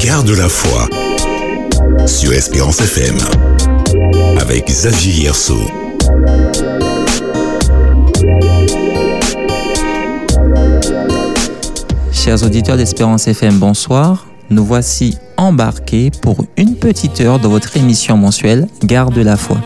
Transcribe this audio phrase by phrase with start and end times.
[0.00, 0.88] Garde la foi
[2.06, 3.16] sur Espérance FM
[4.40, 5.30] avec Xavier.
[12.12, 14.26] Chers auditeurs d'Espérance FM, bonsoir.
[14.50, 19.58] Nous voici embarqués pour une petite heure dans votre émission mensuelle Garde la foi.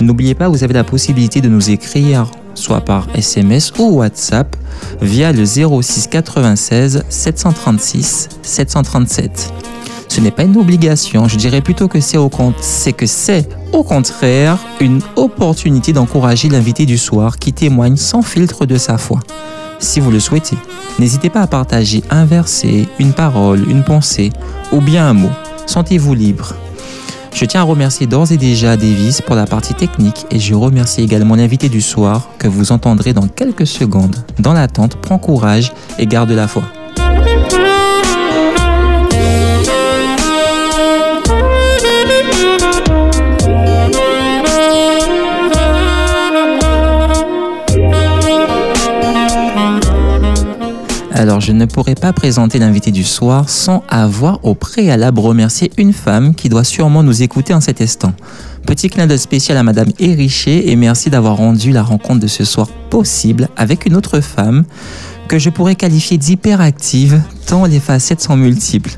[0.00, 4.56] N'oubliez pas, vous avez la possibilité de nous écrire soit par SMS ou WhatsApp
[5.00, 9.52] via le 06 96 736 737.
[10.08, 15.00] Ce n'est pas une obligation, je dirais plutôt que c'est que c'est au contraire une
[15.16, 19.20] opportunité d'encourager l'invité du soir qui témoigne sans filtre de sa foi.
[19.78, 20.58] Si vous le souhaitez,
[20.98, 24.30] n'hésitez pas à partager un verset, une parole, une pensée
[24.70, 25.32] ou bien un mot.
[25.66, 26.54] Sentez-vous libre.
[27.34, 31.02] Je tiens à remercier d'ores et déjà Davis pour la partie technique et je remercie
[31.02, 34.16] également l'invité du soir que vous entendrez dans quelques secondes.
[34.38, 36.64] Dans l'attente, prends courage et garde la foi.
[51.22, 55.92] Alors, je ne pourrais pas présenter l'invité du soir sans avoir au préalable remercié une
[55.92, 58.12] femme qui doit sûrement nous écouter en cet instant.
[58.66, 62.44] Petit clin d'œil spécial à Madame Eriché et merci d'avoir rendu la rencontre de ce
[62.44, 64.64] soir possible avec une autre femme
[65.28, 68.96] que je pourrais qualifier d'hyperactive tant les facettes sont multiples.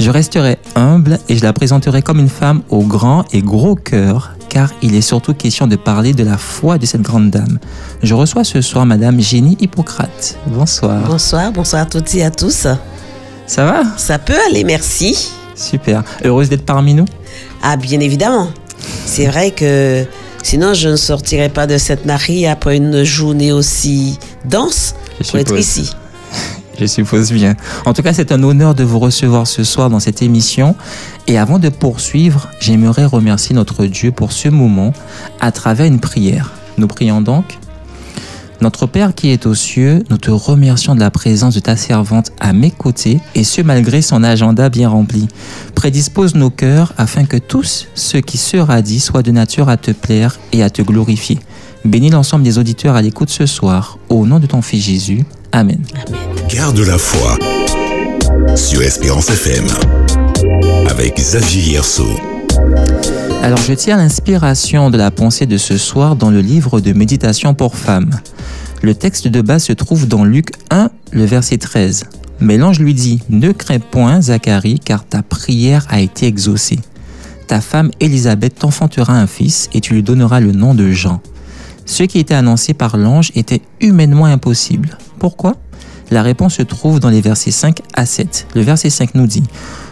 [0.00, 4.32] Je resterai humble et je la présenterai comme une femme au grand et gros cœur
[4.50, 7.58] car il est surtout question de parler de la foi de cette grande dame.
[8.02, 10.36] Je reçois ce soir Madame Génie Hippocrate.
[10.46, 11.00] Bonsoir.
[11.06, 12.66] Bonsoir, bonsoir à toutes et à tous.
[13.46, 13.82] Ça va?
[13.96, 15.30] Ça peut aller, merci.
[15.54, 16.02] Super.
[16.24, 17.06] Heureuse d'être parmi nous?
[17.62, 18.48] Ah, bien évidemment.
[19.06, 20.04] C'est vrai que
[20.42, 24.94] sinon je ne sortirais pas de cette marie après une journée aussi dense
[25.28, 25.92] pour être ici.
[26.80, 27.56] Je suppose bien.
[27.84, 30.74] En tout cas, c'est un honneur de vous recevoir ce soir dans cette émission.
[31.26, 34.94] Et avant de poursuivre, j'aimerais remercier notre Dieu pour ce moment
[35.40, 36.52] à travers une prière.
[36.78, 37.58] Nous prions donc.
[38.62, 42.32] Notre Père qui est aux cieux, nous te remercions de la présence de ta servante
[42.40, 45.28] à mes côtés, et ce malgré son agenda bien rempli.
[45.74, 49.90] Prédispose nos cœurs afin que tous ce qui sera dit soit de nature à te
[49.90, 51.38] plaire et à te glorifier.
[51.84, 53.98] Bénis l'ensemble des auditeurs à l'écoute ce soir.
[54.08, 55.24] Au nom de ton Fils Jésus.
[55.52, 55.82] Amen.
[56.48, 57.36] Garde la foi
[58.54, 59.66] sur Espérance FM
[60.88, 61.80] avec Xavier.
[63.42, 67.54] Alors je tire l'inspiration de la pensée de ce soir dans le livre de méditation
[67.54, 68.20] pour femmes.
[68.82, 72.04] Le texte de base se trouve dans Luc 1, le verset 13.
[72.40, 76.78] Mais l'ange lui dit, Ne crains point, Zacharie, car ta prière a été exaucée.
[77.48, 81.20] Ta femme Élisabeth t'enfantera un fils et tu lui donneras le nom de Jean.
[81.90, 84.96] Ce qui était annoncé par l'ange était humainement impossible.
[85.18, 85.56] Pourquoi?
[86.12, 88.46] La réponse se trouve dans les versets 5 à 7.
[88.54, 89.42] Le verset 5 nous dit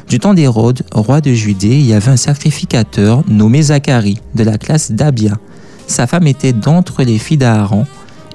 [0.08, 4.58] Du temps d'Hérode, roi de Judée, il y avait un sacrificateur nommé Zacharie, de la
[4.58, 5.38] classe d'Abia.
[5.88, 7.84] Sa femme était d'entre les filles d'Aaron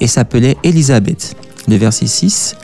[0.01, 1.37] et s'appelait Élisabeth.
[1.69, 2.57] Le verset 6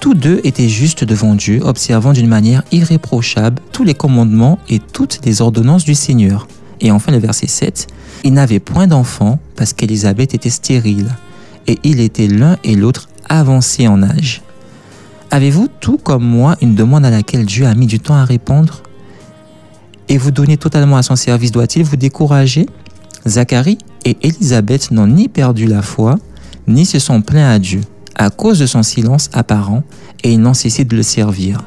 [0.00, 5.20] tous deux étaient justes devant Dieu, observant d'une manière irréprochable tous les commandements et toutes
[5.24, 6.46] les ordonnances du Seigneur.
[6.80, 7.86] Et enfin le verset 7,
[8.24, 11.08] ils n'avaient point d'enfants parce qu'Élisabeth était stérile,
[11.66, 14.42] et il était l'un et l'autre avancés en âge.
[15.30, 18.82] Avez-vous tout comme moi une demande à laquelle Dieu a mis du temps à répondre?
[20.08, 22.66] Et vous donner totalement à son service doit-il vous décourager?
[23.26, 26.18] Zacharie et Élisabeth n'ont ni perdu la foi,
[26.66, 27.82] ni se sont plaints à Dieu
[28.18, 29.84] à cause de son silence apparent
[30.22, 31.62] et ils n'ont cessé de le servir.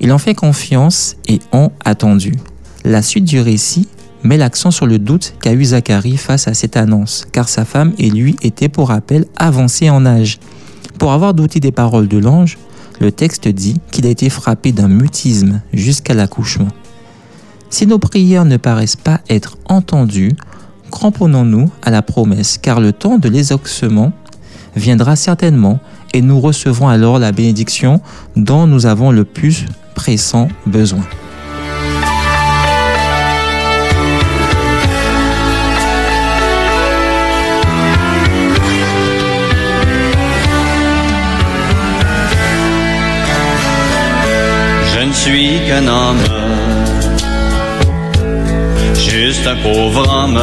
[0.00, 2.34] Ils ont fait confiance et ont attendu.
[2.84, 3.88] La suite du récit
[4.24, 7.92] met l'accent sur le doute qu'a eu Zacharie face à cette annonce, car sa femme
[7.98, 10.38] et lui étaient pour rappel avancés en âge.
[10.98, 12.58] Pour avoir douté des paroles de l'ange,
[13.00, 16.68] le texte dit qu'il a été frappé d'un mutisme jusqu'à l'accouchement.
[17.70, 20.36] Si nos prières ne paraissent pas être entendues,
[20.90, 24.12] cramponnons-nous à la promesse, car le temps de l'exaucement
[24.76, 25.80] viendra certainement
[26.12, 28.00] et nous recevrons alors la bénédiction
[28.36, 31.04] dont nous avons le plus pressant besoin.
[45.22, 46.24] Suis qu'un homme,
[48.98, 50.40] juste un pauvre homme.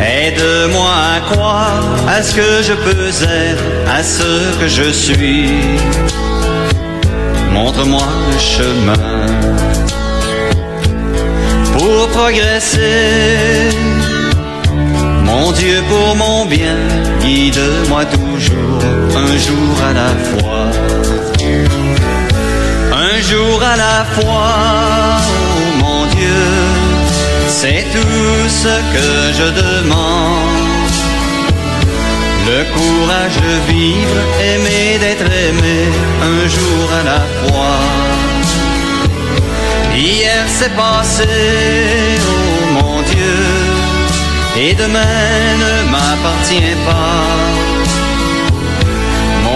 [0.00, 3.10] Aide-moi à croire à ce que je peux
[3.48, 3.66] être,
[3.98, 5.50] à ce que je suis.
[7.52, 9.10] Montre-moi le chemin
[11.74, 13.68] pour progresser.
[15.24, 16.78] Mon Dieu, pour mon bien,
[17.20, 18.82] guide-moi toujours,
[19.24, 20.52] un jour à la fois
[23.22, 25.20] jour à la fois,
[25.56, 26.48] oh mon Dieu,
[27.48, 30.92] c'est tout ce que je demande.
[32.46, 34.20] Le courage de vivre,
[34.50, 35.78] aimer d'être aimé,
[36.30, 37.78] un jour à la fois.
[39.94, 41.28] Hier c'est passé,
[42.26, 43.40] oh mon Dieu,
[44.56, 47.81] et demain ne m'appartient pas.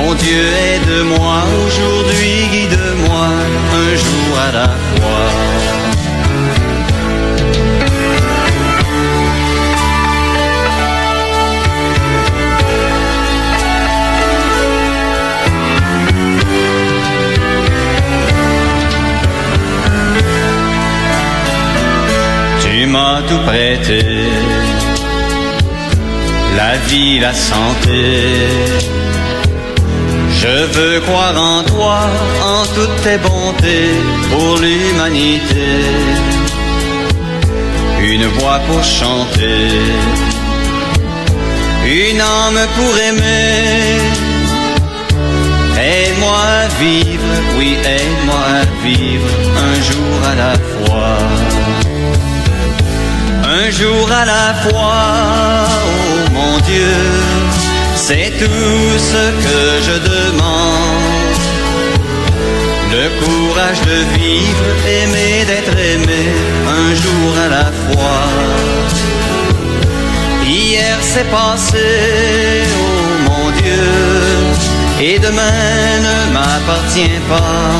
[0.06, 3.26] Mon Dieu aide-moi aujourd'hui, guide-moi
[3.74, 5.30] un jour à la fois.
[22.60, 24.04] Tu m'as tout prêté,
[26.56, 29.05] la vie, la santé.
[30.56, 31.98] Je veux croire en toi,
[32.42, 33.90] en toutes tes bontés
[34.30, 35.68] pour l'humanité.
[38.00, 39.68] Une voix pour chanter,
[41.84, 44.00] une âme pour aimer.
[45.78, 49.28] Aide-moi à vivre, oui, aide-moi à vivre
[49.68, 51.18] un jour à la fois.
[53.44, 55.04] Un jour à la fois,
[55.86, 56.96] oh mon Dieu,
[58.08, 61.40] c'est tout ce que je demande.
[62.92, 64.68] Le courage de vivre,
[64.98, 66.22] aimer d'être aimé,
[66.78, 68.26] un jour à la fois.
[70.46, 71.88] Hier c'est passé,
[72.80, 73.88] oh mon Dieu,
[75.00, 77.72] et demain ne m'appartient pas.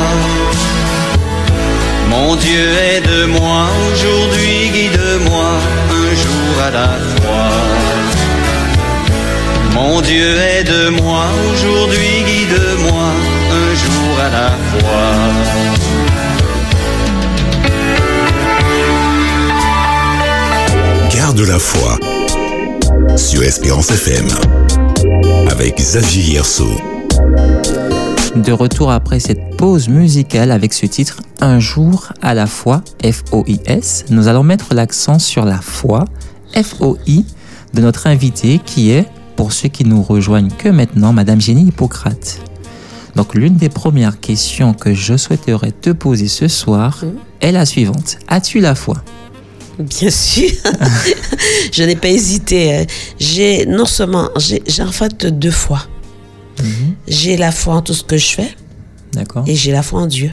[2.08, 5.50] Mon Dieu aide-moi aujourd'hui, guide-moi
[6.00, 7.65] un jour à la fois.
[9.76, 13.10] Mon Dieu aide-moi aujourd'hui, guide-moi
[13.52, 15.12] un jour à la fois.
[21.14, 21.98] Garde la foi
[23.18, 24.26] sur Espérance FM
[25.50, 26.70] avec Xavier Yerso.
[28.34, 34.06] De retour après cette pause musicale avec ce titre Un jour à la fois, F-O-I-S,
[34.08, 36.06] nous allons mettre l'accent sur la foi,
[36.54, 37.26] F-O-I,
[37.74, 39.06] de notre invité qui est,
[39.36, 42.40] pour ceux qui nous rejoignent que maintenant, Madame Jenny Hippocrate.
[43.14, 47.02] Donc l'une des premières questions que je souhaiterais te poser ce soir
[47.40, 48.18] est la suivante.
[48.28, 48.96] As-tu la foi?
[49.78, 50.50] Bien sûr,
[51.72, 52.86] je n'ai pas hésité.
[53.18, 55.86] J'ai non seulement, j'ai en fait deux fois.
[57.06, 58.56] J'ai la foi en tout ce que je fais
[59.12, 60.30] D'accord et j'ai la foi en Dieu.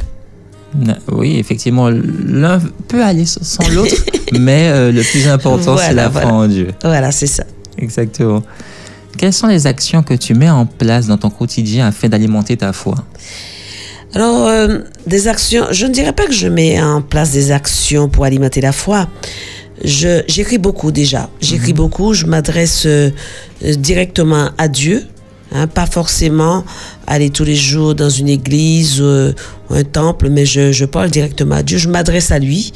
[1.11, 3.95] Oui, effectivement, l'un peut aller sans l'autre,
[4.39, 6.33] mais euh, le plus important, c'est la foi voilà.
[6.33, 6.69] en Dieu.
[6.83, 7.43] Voilà, c'est ça.
[7.77, 8.43] Exactement.
[9.17, 12.73] Quelles sont les actions que tu mets en place dans ton quotidien afin d'alimenter ta
[12.73, 12.95] foi?
[14.15, 18.09] Alors, euh, des actions, je ne dirais pas que je mets en place des actions
[18.09, 19.07] pour alimenter la foi.
[19.83, 21.29] J'écris beaucoup déjà.
[21.41, 23.09] J'écris beaucoup, je m'adresse euh,
[23.61, 25.03] directement à Dieu.
[25.51, 26.63] hein, pas forcément
[27.07, 29.33] aller tous les jours dans une église euh,
[29.69, 31.77] ou un temple, mais je, je parle directement à Dieu.
[31.77, 32.71] Je m'adresse à lui.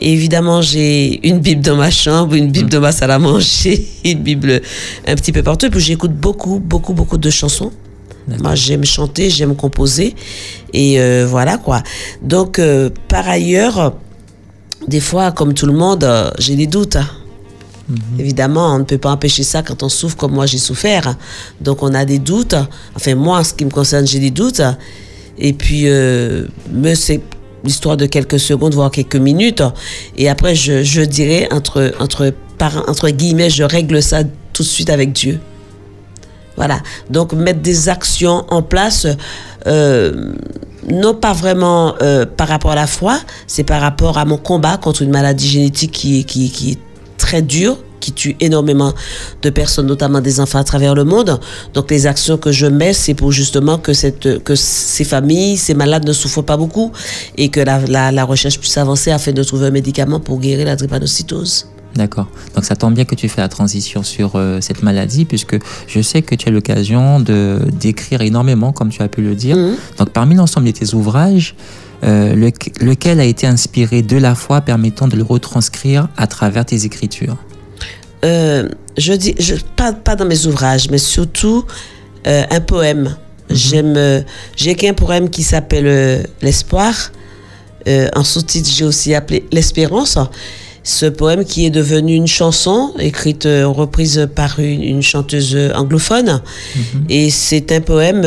[0.00, 4.20] Évidemment, j'ai une Bible dans ma chambre, une Bible dans ma salle à manger, une
[4.20, 4.60] Bible
[5.06, 5.66] un petit peu partout.
[5.66, 7.70] Et puis j'écoute beaucoup, beaucoup, beaucoup de chansons.
[8.40, 10.14] Moi, j'aime chanter, j'aime composer.
[10.72, 11.82] Et euh, voilà quoi.
[12.22, 13.94] Donc, euh, par ailleurs,
[14.88, 16.96] des fois, comme tout le monde, euh, j'ai des doutes.
[16.96, 17.06] hein.
[18.18, 21.16] Évidemment, on ne peut pas empêcher ça quand on souffre comme moi j'ai souffert.
[21.60, 22.54] Donc, on a des doutes.
[22.96, 24.62] Enfin, moi, en ce qui me concerne, j'ai des doutes.
[25.38, 27.20] Et puis, euh, mais c'est
[27.64, 29.62] l'histoire de quelques secondes, voire quelques minutes.
[30.16, 34.68] Et après, je, je dirais, entre, entre, par, entre guillemets, je règle ça tout de
[34.68, 35.40] suite avec Dieu.
[36.56, 36.80] Voilà.
[37.10, 39.06] Donc mettre des actions en place,
[39.66, 40.32] euh,
[40.88, 44.76] non pas vraiment euh, par rapport à la foi, c'est par rapport à mon combat
[44.76, 46.78] contre une maladie génétique qui, qui, qui est
[47.18, 48.92] très dure, qui tue énormément
[49.44, 51.40] de personnes, notamment des enfants à travers le monde.
[51.72, 55.74] Donc les actions que je mets, c'est pour justement que, cette, que ces familles, ces
[55.82, 56.92] malades ne souffrent pas beaucoup
[57.38, 60.66] et que la, la, la recherche puisse avancer afin de trouver un médicament pour guérir
[60.66, 61.66] la drépanocytose.
[61.94, 62.28] D'accord.
[62.54, 65.56] Donc ça tombe bien que tu fais la transition sur euh, cette maladie, puisque
[65.86, 69.56] je sais que tu as l'occasion de d'écrire énormément, comme tu as pu le dire.
[69.56, 69.76] Mhm.
[69.98, 71.54] Donc parmi l'ensemble de tes ouvrages,
[72.02, 76.84] euh, lequel a été inspiré de la foi permettant de le retranscrire à travers tes
[76.84, 77.36] écritures?
[78.24, 81.64] Euh, je dis, je, pas, pas dans mes ouvrages, mais surtout
[82.26, 83.16] euh, un poème.
[83.50, 84.22] J'aime, euh,
[84.56, 87.12] j'ai écrit un poème qui s'appelle L'espoir.
[88.14, 90.18] En sous-titre, j'ai aussi appelé L'espérance.
[90.82, 96.42] Ce poème qui est devenu une chanson écrite, reprise par une, une chanteuse anglophone.
[97.08, 98.22] Et c'est un poème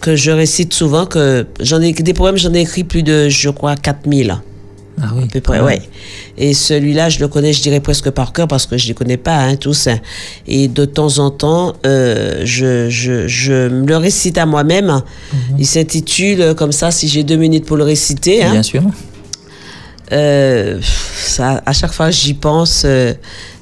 [0.00, 3.50] que je récite souvent, que j'en ai des poèmes, j'en ai écrit plus de, je
[3.50, 4.36] crois, 4000.
[5.02, 5.24] Ah oui.
[5.24, 5.66] À peu près, même.
[5.66, 5.82] ouais.
[6.38, 9.16] Et celui-là, je le connais, je dirais presque par cœur parce que je les connais
[9.16, 9.88] pas, hein, tous.
[9.88, 9.98] hein.
[10.46, 14.86] Et de temps en temps, euh, je, je, je me le récite à moi-même.
[15.32, 15.56] Mhm.
[15.58, 18.44] Il s'intitule euh, comme ça, si j'ai deux minutes pour le réciter.
[18.44, 18.52] hein.
[18.52, 18.82] Bien sûr.
[20.12, 23.14] Euh, ça, à chaque fois que j'y pense, euh,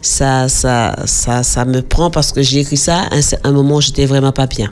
[0.03, 3.77] ça, ça, ça, ça me prend parce que j'ai écrit ça à un, un moment
[3.77, 4.71] où j'étais vraiment pas bien.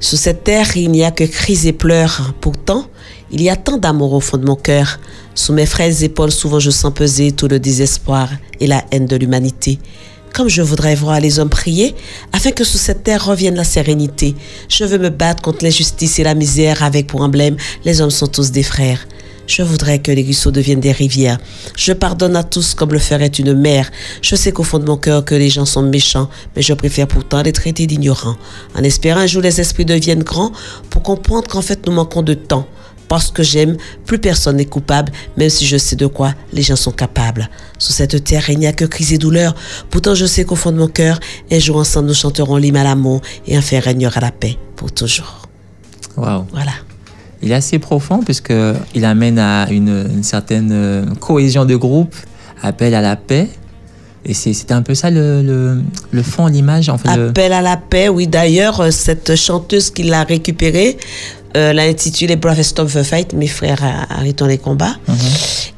[0.00, 2.34] Sous cette terre, il n'y a que cris et pleurs.
[2.42, 2.86] Pourtant,
[3.32, 5.00] il y a tant d'amour au fond de mon cœur.
[5.34, 8.28] Sous mes frêles épaules, souvent je sens peser tout le désespoir
[8.60, 9.78] et la haine de l'humanité.
[10.34, 11.94] Comme je voudrais voir les hommes prier,
[12.32, 14.34] afin que sous cette terre revienne la sérénité.
[14.68, 18.26] Je veux me battre contre l'injustice et la misère avec pour emblème les hommes sont
[18.26, 19.06] tous des frères.
[19.46, 21.38] Je voudrais que les ruisseaux deviennent des rivières.
[21.76, 23.90] Je pardonne à tous comme le ferait une mère.
[24.22, 27.08] Je sais qu'au fond de mon cœur que les gens sont méchants, mais je préfère
[27.08, 28.36] pourtant les traiter d'ignorants.
[28.74, 30.52] En espérant un jour les esprits deviennent grands
[30.90, 32.66] pour comprendre qu'en fait nous manquons de temps.
[33.08, 36.76] Parce que j'aime, plus personne n'est coupable, même si je sais de quoi les gens
[36.76, 37.48] sont capables.
[37.78, 39.54] Sous cette terre, il n'y a que crise et douleur.
[39.90, 42.84] Pourtant, je sais qu'au fond de mon cœur, un jour ensemble, nous chanterons l'hymne à
[42.84, 45.42] l'amour et enfin régnera la paix pour toujours.
[46.16, 46.46] Waouh.
[46.52, 46.72] Voilà.
[47.42, 48.52] Il est assez profond puisque
[48.94, 52.14] il amène à une, une certaine euh, cohésion de groupe,
[52.62, 53.48] appel à la paix.
[54.24, 56.88] Et c'était un peu ça le, le, le fond, l'image.
[56.88, 58.28] En fait, le- Appel à la paix, oui.
[58.28, 60.96] D'ailleurs, euh, cette chanteuse qui l'a récupérée
[61.56, 64.94] euh, l'a intitulée Brother Stop the Fight, mes frères arrêtons les combats.
[65.08, 65.14] Mhm.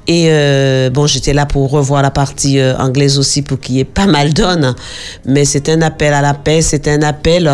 [0.07, 3.81] Et euh, bon, j'étais là pour revoir la partie euh, anglaise aussi pour qu'il y
[3.81, 4.75] ait pas mal d'hommes.
[5.25, 7.51] Mais c'est un appel à la paix, c'est un appel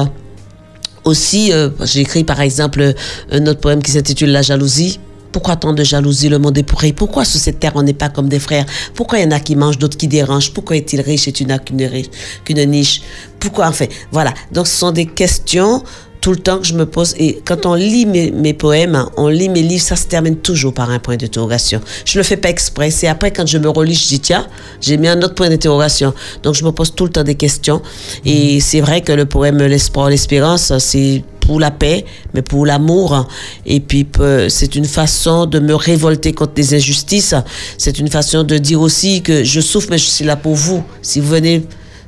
[1.05, 1.53] aussi.
[1.85, 2.95] J'ai écrit par exemple
[3.31, 4.99] un autre poème qui s'intitule La jalousie.
[5.33, 6.93] Pourquoi tant de jalousie Le monde est pourri.
[6.93, 8.67] Pourquoi sous cette terre on n'est pas comme des frères?
[8.95, 10.53] Pourquoi il y en a qui mangent, d'autres qui dérangent?
[10.53, 13.03] Pourquoi est-il riche et tu n'as qu'une niche?
[13.39, 14.35] Pourquoi Enfin, voilà.
[14.53, 15.83] Donc ce sont des questions
[16.21, 17.15] tout le temps que je me pose.
[17.19, 20.37] Et quand on lit mes, mes poèmes, hein, on lit mes livres, ça se termine
[20.37, 21.81] toujours par un point d'interrogation.
[22.05, 22.91] Je le fais pas exprès.
[22.91, 24.47] C'est après quand je me relis, je dis tiens,
[24.81, 26.13] j'ai mis un autre point d'interrogation.
[26.43, 27.81] Donc je me pose tout le temps des questions.
[28.25, 33.27] Et c'est vrai que le poème L'espoir, l'espérance, c'est pour la paix, mais pour l'amour.
[33.67, 37.35] Et puis, peu- c'est une façon de me révolter contre les injustices.
[37.77, 40.85] C'est une façon de dire aussi que je souffre, mais je suis là pour vous.
[41.03, 41.65] Si vous venez,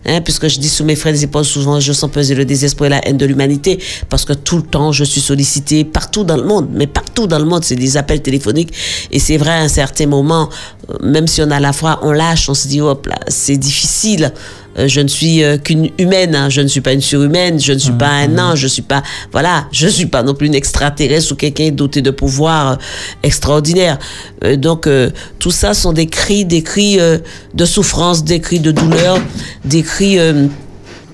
[0.07, 2.87] hein, puisque je dis sous mes frères et épaules, souvent je sens peser le désespoir
[2.87, 6.37] et la haine de l'humanité, parce que tout le temps, je suis sollicité partout dans
[6.37, 8.73] le monde, mais partout dans le monde, c'est des appels téléphoniques.
[9.11, 10.49] Et c'est vrai, à un certain moment,
[10.89, 13.57] euh, même si on a la foi, on lâche, on se dit, hop là, c'est
[13.57, 14.33] difficile.
[14.79, 16.49] Euh, je ne suis euh, qu'une humaine, hein.
[16.49, 19.03] je ne suis pas une surhumaine, je ne suis pas un ange, je suis pas,
[19.31, 22.77] voilà, je suis pas non plus une extraterrestre ou quelqu'un doté de pouvoirs euh,
[23.23, 23.99] extraordinaires.
[24.45, 27.19] Euh, donc euh, tout ça sont des cris, des cris euh,
[27.55, 29.19] de souffrance, des cris de douleur,
[29.65, 30.19] des cris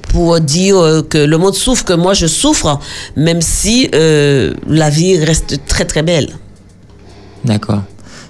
[0.09, 2.81] pour dire que le monde souffre, que moi je souffre,
[3.17, 6.31] même si la vie reste très très belle.
[7.45, 7.83] D'accord.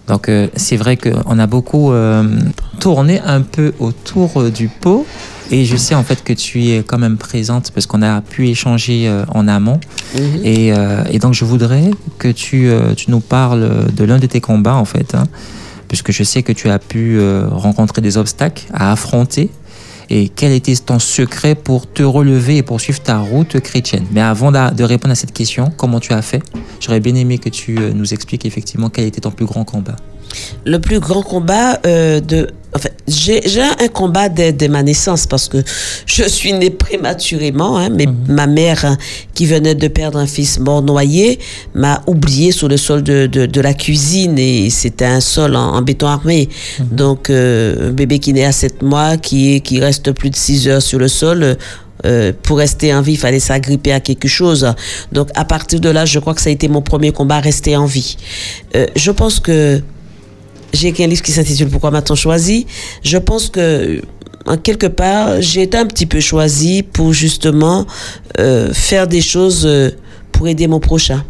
[0.09, 2.25] Donc euh, c'est vrai qu'on a beaucoup euh,
[2.81, 5.07] tourné un peu autour euh, du pot.
[5.51, 8.49] Et je sais en fait que tu es quand même présente parce qu'on a pu
[8.49, 9.81] échanger euh, en amont.
[10.15, 10.41] Mhm.
[10.45, 10.73] Et,
[11.11, 14.85] et donc je voudrais que tu, tu nous parles de l'un de tes combats en
[14.85, 15.15] fait.
[15.15, 15.25] hein,
[15.87, 17.19] puisque je sais que tu as pu
[17.51, 19.49] rencontrer des obstacles à affronter.
[20.11, 24.51] Et quel était ton secret pour te relever et poursuivre ta route chrétienne Mais avant
[24.53, 26.43] de répondre à cette question, comment tu as fait?
[26.81, 29.97] J'aurais bien aimé que tu euh, nous expliques effectivement quel était ton plus grand combat.
[30.65, 32.51] le plus grand combat euh, de.
[32.75, 35.59] Enfin, j'ai un combat dès, dès ma naissance parce que
[36.07, 37.79] je suis née prématurément.
[37.79, 38.99] Hein, mais ma mère, hein,
[39.35, 41.39] qui venait de perdre un fils mort noyé,
[41.75, 45.75] m'a oublié sur le sol de, de, de la cuisine et c'était un sol en,
[45.75, 46.49] en béton armé.
[46.91, 50.69] Donc, euh, un bébé qui naît à 7 mois, qui, qui reste plus de 6
[50.69, 51.57] heures sur le sol.
[52.05, 54.73] euh, pour rester en vie, il fallait s'agripper à quelque chose.
[55.13, 57.77] Donc, à partir de là, je crois que ça a été mon premier combat, rester
[57.77, 58.17] en vie.
[58.77, 59.81] Euh, je pense que
[60.73, 62.67] j'ai écrit un livre qui s'intitule Pourquoi m'a-t-on choisi?
[63.03, 64.03] Je pense que
[64.47, 67.87] en quelque part, j'ai été un petit peu choisi pour justement
[68.39, 69.91] euh, faire des choses euh,
[70.33, 71.25] pour aider mon prochain.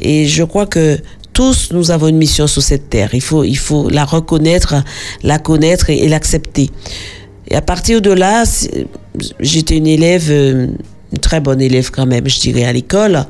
[0.00, 0.98] Et je crois que
[1.32, 3.10] tous, nous avons une mission sur cette terre.
[3.12, 4.74] Il faut, il faut la reconnaître,
[5.22, 6.70] la connaître et, et l'accepter.
[7.48, 8.44] Et à partir de là,
[9.40, 10.68] j'étais une élève, euh,
[11.12, 13.24] une très bonne élève quand même, je dirais, à l'école.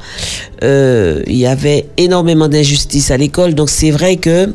[0.63, 4.53] Euh, il y avait énormément d'injustice à l'école, donc c'est vrai que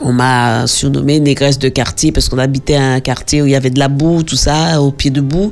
[0.00, 3.70] on m'a surnommé négresse de quartier parce qu'on habitait un quartier où il y avait
[3.70, 5.50] de la boue, tout ça, au pied de boue.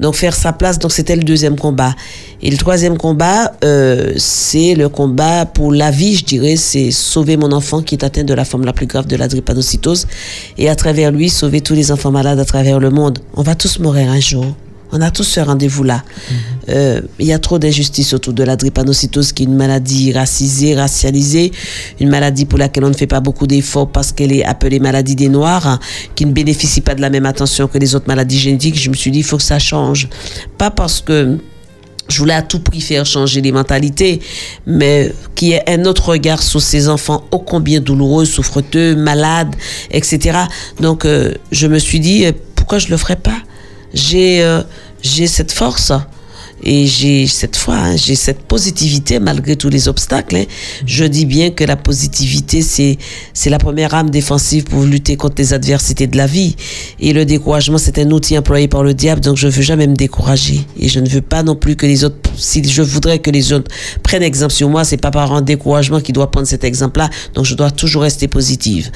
[0.00, 1.94] Donc faire sa place, donc c'était le deuxième combat.
[2.42, 7.36] Et le troisième combat, euh, c'est le combat pour la vie, je dirais, c'est sauver
[7.36, 10.06] mon enfant qui est atteint de la forme la plus grave de la drépanocytose
[10.58, 13.20] et à travers lui sauver tous les enfants malades à travers le monde.
[13.34, 14.44] On va tous mourir un jour.
[14.92, 16.02] On a tous ce rendez-vous-là.
[16.68, 20.74] Euh, Il y a trop d'injustice autour de la drépanocytose, qui est une maladie racisée,
[20.74, 21.52] racialisée,
[22.00, 25.16] une maladie pour laquelle on ne fait pas beaucoup d'efforts parce qu'elle est appelée maladie
[25.16, 25.80] des Noirs, hein,
[26.14, 28.78] qui ne bénéficie pas de la même attention que les autres maladies génétiques.
[28.78, 30.08] Je me suis dit, il faut que ça change.
[30.58, 31.38] Pas parce que
[32.08, 34.20] je voulais à tout prix faire changer les mentalités,
[34.66, 39.54] mais qu'il y ait un autre regard sur ces enfants ô combien douloureux, souffreteux, malades,
[39.90, 40.38] etc.
[40.80, 43.38] Donc, euh, je me suis dit, euh, pourquoi je le ferais pas?
[43.94, 44.62] J'ai euh,
[45.02, 45.92] j'ai cette force
[46.64, 50.36] et j'ai cette foi, hein, j'ai cette positivité malgré tous les obstacles.
[50.36, 50.44] hein.
[50.86, 55.52] Je dis bien que la positivité, c'est la première arme défensive pour lutter contre les
[55.52, 56.56] adversités de la vie.
[57.00, 59.94] Et le découragement, c'est un outil employé par le diable, donc je veux jamais me
[59.94, 60.60] décourager.
[60.80, 63.52] Et je ne veux pas non plus que les autres, si je voudrais que les
[63.52, 63.70] autres
[64.02, 67.10] prennent exemple sur moi, c'est pas par un découragement qu'ils doivent prendre cet exemple-là.
[67.34, 68.90] Donc je dois toujours rester positive.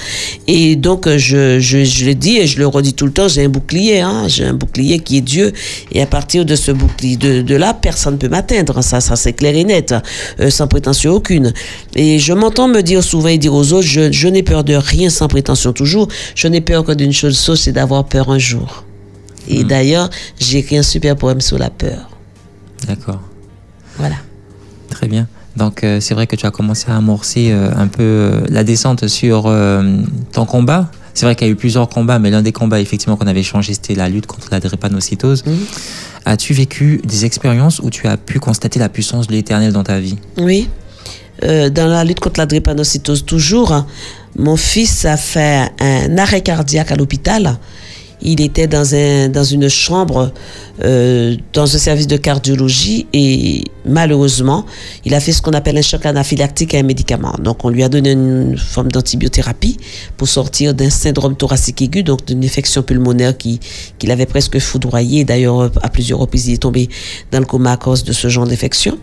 [0.47, 3.45] Et donc je, je, je le dis et je le redis tout le temps, j'ai
[3.45, 5.53] un bouclier, hein, j'ai un bouclier qui est Dieu.
[5.93, 8.83] Et à partir de ce bouclier, de, de là, personne ne peut m'atteindre.
[8.83, 9.95] Ça, ça c'est clair et net,
[10.41, 11.53] euh, sans prétention aucune.
[11.95, 14.75] Et je m'entends me dire souvent et dire aux autres, je, je n'ai peur de
[14.75, 16.09] rien sans prétention toujours.
[16.35, 18.85] Je n'ai peur que d'une chose sauce, c'est d'avoir peur un jour.
[19.49, 22.09] Et d'ailleurs, j'ai écrit un super poème sur la peur.
[22.87, 23.21] D'accord.
[23.97, 24.17] Voilà.
[24.91, 25.27] Très bien.
[25.59, 28.63] Donc euh, c'est vrai que tu as commencé à amorcer euh, un peu euh, la
[28.65, 29.53] descente sur
[30.33, 30.91] ton combat.
[31.19, 33.43] C'est vrai qu'il y a eu plusieurs combats, mais l'un des combats effectivement qu'on avait
[33.43, 35.43] changé, c'était la lutte contre la drépanocytose.
[36.25, 39.99] As-tu vécu des expériences où tu as pu constater la puissance de l'éternel dans ta
[39.99, 40.15] vie?
[40.37, 40.69] Oui.
[41.43, 43.85] Euh, dans la lutte contre la drépanocytose, toujours,
[44.37, 47.59] mon fils a fait un arrêt cardiaque à l'hôpital.
[48.21, 50.33] Il était dans, un, dans une chambre,
[50.85, 54.67] euh, dans un service de cardiologie, et malheureusement,
[55.05, 57.35] il a fait ce qu'on appelle un choc anaphylactique à un médicament.
[57.41, 59.77] Donc, on lui a donné une forme d'antibiothérapie
[60.17, 63.61] pour sortir d'un syndrome thoracique aigu, donc d'une infection pulmonaire qui,
[63.99, 65.25] qui l'avait presque foudroyé.
[65.25, 66.89] D'ailleurs, à plusieurs reprises, il est tombé
[67.31, 68.99] dans le coma à cause de ce genre d'infection.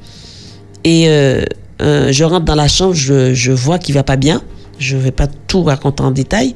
[0.83, 1.43] Et euh,
[1.81, 4.41] euh, je rentre dans la chambre, je, je vois qu'il va pas bien.
[4.77, 6.53] Je vais pas tout raconter en détail.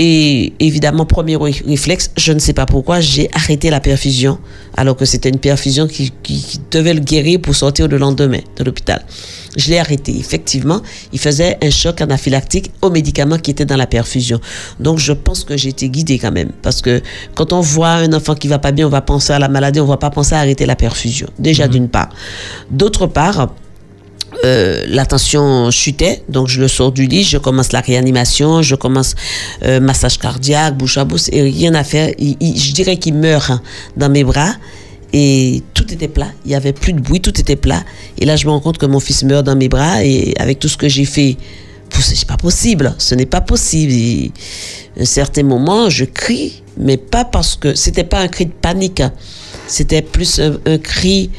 [0.00, 4.38] Et évidemment, premier ré- réflexe, je ne sais pas pourquoi, j'ai arrêté la perfusion,
[4.76, 8.38] alors que c'était une perfusion qui, qui- qui devait le guérir pour sortir le lendemain
[8.56, 9.04] de l'hôpital.
[9.56, 10.16] Je l'ai arrêté.
[10.16, 14.38] Effectivement, il faisait un choc anaphylactique aux médicaments qui étaient dans la perfusion.
[14.78, 16.52] Donc, je pense que j'ai été guidée quand même.
[16.62, 17.02] Parce que
[17.34, 19.80] quand on voit un enfant qui va pas bien, on va penser à la maladie,
[19.80, 21.26] on va pas penser à arrêter la perfusion.
[21.40, 22.10] Déjà, d'une part.
[22.70, 23.48] D'autre part,
[24.44, 28.74] euh, la tension chutait, donc je le sors du lit, je commence la réanimation, je
[28.74, 29.14] commence
[29.64, 32.12] euh, massage cardiaque, bouche à bouche, et rien à faire.
[32.18, 33.62] Je dirais qu'il meurt hein,
[33.96, 34.54] dans mes bras.
[35.14, 37.82] Et tout était plat, il y avait plus de bruit, tout était plat.
[38.18, 40.58] Et là, je me rends compte que mon fils meurt dans mes bras, et avec
[40.58, 41.38] tout ce que j'ai fait,
[41.98, 43.92] c'est pas possible, ce n'est pas possible.
[44.98, 48.52] À un certain moment, je crie, mais pas parce que c'était pas un cri de
[48.52, 49.12] panique, hein.
[49.66, 51.30] c'était plus un, un cri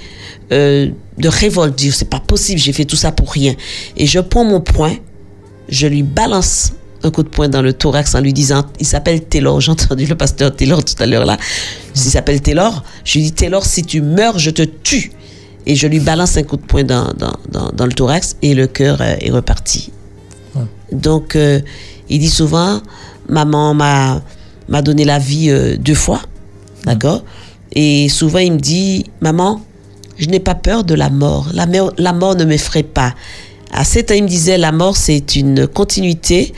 [0.52, 3.56] euh, de révolte, dire c'est pas possible, j'ai fait tout ça pour rien.
[3.98, 4.96] Et je prends mon poing,
[5.68, 9.24] je lui balance un coup de poing dans le thorax en lui disant, il s'appelle
[9.24, 11.38] Taylor, j'ai entendu le pasteur Taylor tout à l'heure là,
[11.96, 15.12] il s'appelle Taylor, je lui dis Taylor, si tu meurs, je te tue.
[15.66, 18.56] Et je lui balance un coup de poing dans, dans, dans, dans le thorax et
[18.56, 19.92] le cœur euh, est reparti.
[20.92, 21.60] Donc, euh,
[22.10, 22.82] il dit souvent,
[23.28, 24.24] maman m'a
[24.70, 26.22] m'a donné la vie euh, deux fois,
[26.86, 27.24] d'accord?
[27.74, 29.62] Et souvent, il me dit, maman,
[30.20, 31.50] je n'ai pas peur de la mort.
[31.54, 33.16] La, mort- la mort ne m'effraie pas.
[33.72, 36.54] À 7 ans, il me disait, la mort, c'est une continuité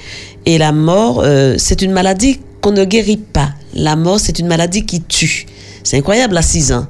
[0.46, 3.52] et la mort, euh, c'est une maladie qu'on ne guérit pas.
[3.74, 5.46] La mort, c'est une maladie qui tue.
[5.84, 6.88] C'est incroyable à 6 ans.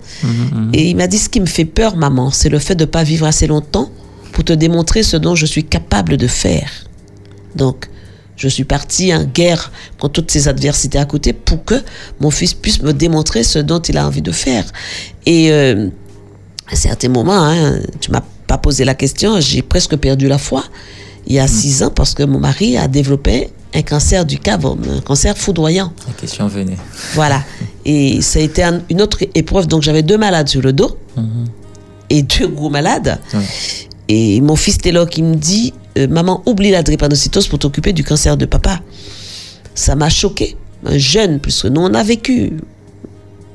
[0.74, 2.90] Et il m'a dit, ce qui me fait peur, maman, c'est le fait de ne
[2.90, 3.90] pas vivre assez longtemps
[4.32, 6.70] pour te démontrer ce dont je suis capable de faire.
[7.56, 7.88] Donc,
[8.38, 11.76] je suis partie en guerre contre toutes ces adversités à côté pour que
[12.20, 14.66] mon fils puisse me démontrer ce dont il a envie de faire.
[15.26, 15.90] Et euh,
[16.72, 20.64] à certains moments, hein, tu m'as pas posé la question, j'ai presque perdu la foi
[21.28, 24.66] il y a six ans parce que mon mari a développé un cancer du cave,
[24.66, 25.94] un cancer foudroyant.
[26.08, 26.78] La question venait.
[27.14, 27.44] Voilà.
[27.86, 29.68] Et ça a été un- une autre épreuve.
[29.68, 30.98] Donc j'avais deux malades sur le dos
[32.10, 33.20] et deux gros malades.
[34.10, 38.04] Et mon fils Taylor qui me dit euh, Maman, oublie la drépanocytose pour t'occuper du
[38.04, 38.80] cancer de papa.
[39.76, 40.58] Ça m'a choqué.
[40.86, 42.54] Un jeune, puisque nous on a vécu.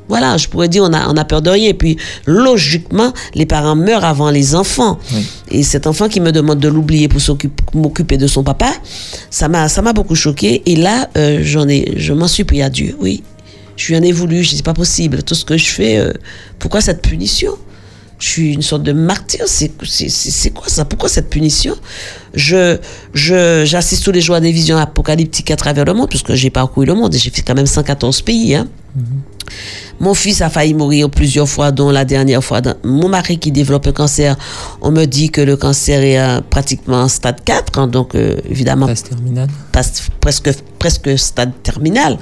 [0.08, 1.68] Voilà, je pourrais dire on a, on a peur de rien.
[1.68, 4.98] Et puis, logiquement, les parents meurent avant les enfants.
[5.12, 5.26] Oui.
[5.50, 7.20] Et cet enfant qui me demande de l'oublier pour
[7.74, 8.72] m'occuper de son papa,
[9.30, 10.62] ça m'a, ça m'a beaucoup choqué.
[10.66, 13.22] Et là, euh, j'en ai, je m'en suis pris à Dieu, oui.
[13.76, 15.22] Je lui en ai voulu, je dis c'est pas possible.
[15.22, 16.12] Tout ce que je fais, euh,
[16.58, 17.52] pourquoi cette punition?
[18.18, 19.44] Je suis une sorte de martyr.
[19.46, 20.86] C'est, c'est, c'est, c'est quoi ça?
[20.86, 21.76] Pourquoi cette punition?
[22.32, 22.78] Je,
[23.12, 26.48] je, j'assiste tous les jours à des visions apocalyptiques à travers le monde, puisque j'ai
[26.48, 28.54] parcouru le monde et j'ai fait quand même 114 pays.
[28.54, 28.68] Hein.
[30.00, 32.60] Mon fils a failli mourir plusieurs fois, dont la dernière fois.
[32.84, 34.36] Mon mari qui développe un cancer,
[34.80, 38.36] on me dit que le cancer est euh, pratiquement en stade 4, hein, donc euh,
[38.48, 39.48] évidemment terminale.
[39.72, 42.18] passe presque, presque stade terminal.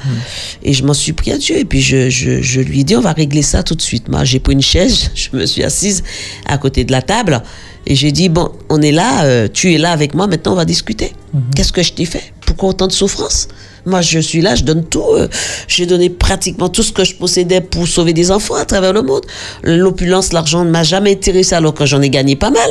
[0.63, 1.59] Et je m'en suis pris à Dieu.
[1.59, 4.09] Et puis je, je, je lui ai dit, on va régler ça tout de suite.
[4.09, 6.03] Moi, j'ai pris une chaise, je me suis assise
[6.47, 7.43] à côté de la table.
[7.87, 10.57] Et j'ai dit, bon, on est là, euh, tu es là avec moi, maintenant on
[10.57, 11.13] va discuter.
[11.55, 12.33] Qu'est-ce que je t'ai fait?
[12.47, 13.49] Pourquoi autant de souffrance
[13.87, 15.05] Moi, je suis là, je donne tout.
[15.13, 15.29] euh,
[15.69, 19.03] J'ai donné pratiquement tout ce que je possédais pour sauver des enfants à travers le
[19.03, 19.23] monde.
[19.63, 22.71] L'opulence, l'argent ne m'a jamais intéressé alors que j'en ai gagné pas mal.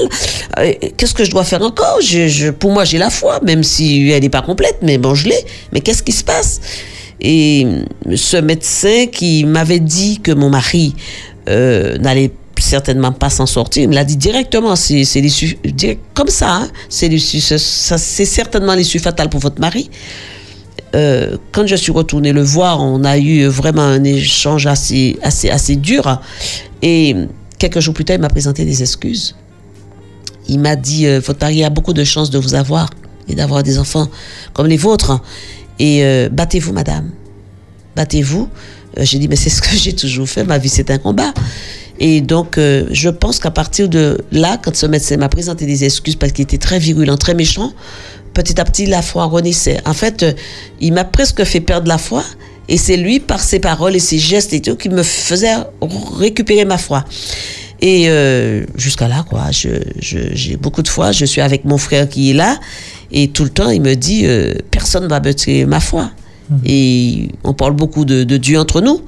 [0.60, 2.00] Euh, Qu'est-ce que je dois faire encore?
[2.60, 5.46] Pour moi, j'ai la foi, même si elle n'est pas complète, mais bon, je l'ai.
[5.72, 6.60] Mais qu'est-ce qui se passe?
[7.22, 7.66] Et
[8.16, 10.96] ce médecin qui m'avait dit que mon mari
[11.48, 15.04] euh, n'allait certainement pas s'en sortir, il me l'a dit directement, c'est
[16.14, 19.90] comme ça, hein, ça- c'est certainement l'issue fatale pour votre mari.
[20.96, 25.50] Euh, quand je suis retournée le voir, on a eu vraiment un échange assez, assez,
[25.50, 26.22] assez dur.
[26.82, 27.16] Et
[27.58, 29.36] quelques jours plus tard, il m'a présenté des excuses.
[30.48, 32.90] Il m'a dit euh, Votre mari a beaucoup de chance de vous avoir
[33.28, 34.08] et d'avoir des enfants
[34.54, 35.20] comme les vôtres.
[35.80, 37.10] Et euh, battez-vous, madame.
[37.96, 38.50] Battez-vous.
[38.98, 40.44] J'ai dit Mais c'est ce que j'ai toujours fait.
[40.44, 41.34] Ma vie, c'est un combat.
[42.00, 45.84] Et donc, euh, je pense qu'à partir de là, quand ce médecin m'a présenté des
[45.84, 47.72] excuses parce qu'il était très virulent, très méchant,
[48.34, 49.78] petit à petit, la foi renaissait.
[49.86, 50.34] En fait, euh,
[50.82, 52.24] il m'a presque fait perdre la foi.
[52.70, 55.54] Et c'est lui, par ses paroles et ses gestes et tout, qui me faisait
[56.18, 57.04] récupérer ma foi.
[57.82, 61.12] Et euh, jusqu'à là, quoi, j'ai beaucoup de foi.
[61.12, 62.58] Je suis avec mon frère qui est là.
[63.12, 64.26] Et tout le temps, il me dit,
[64.72, 66.12] personne ne va me tirer ma foi.
[66.66, 69.02] Et on parle beaucoup de, de Dieu entre nous.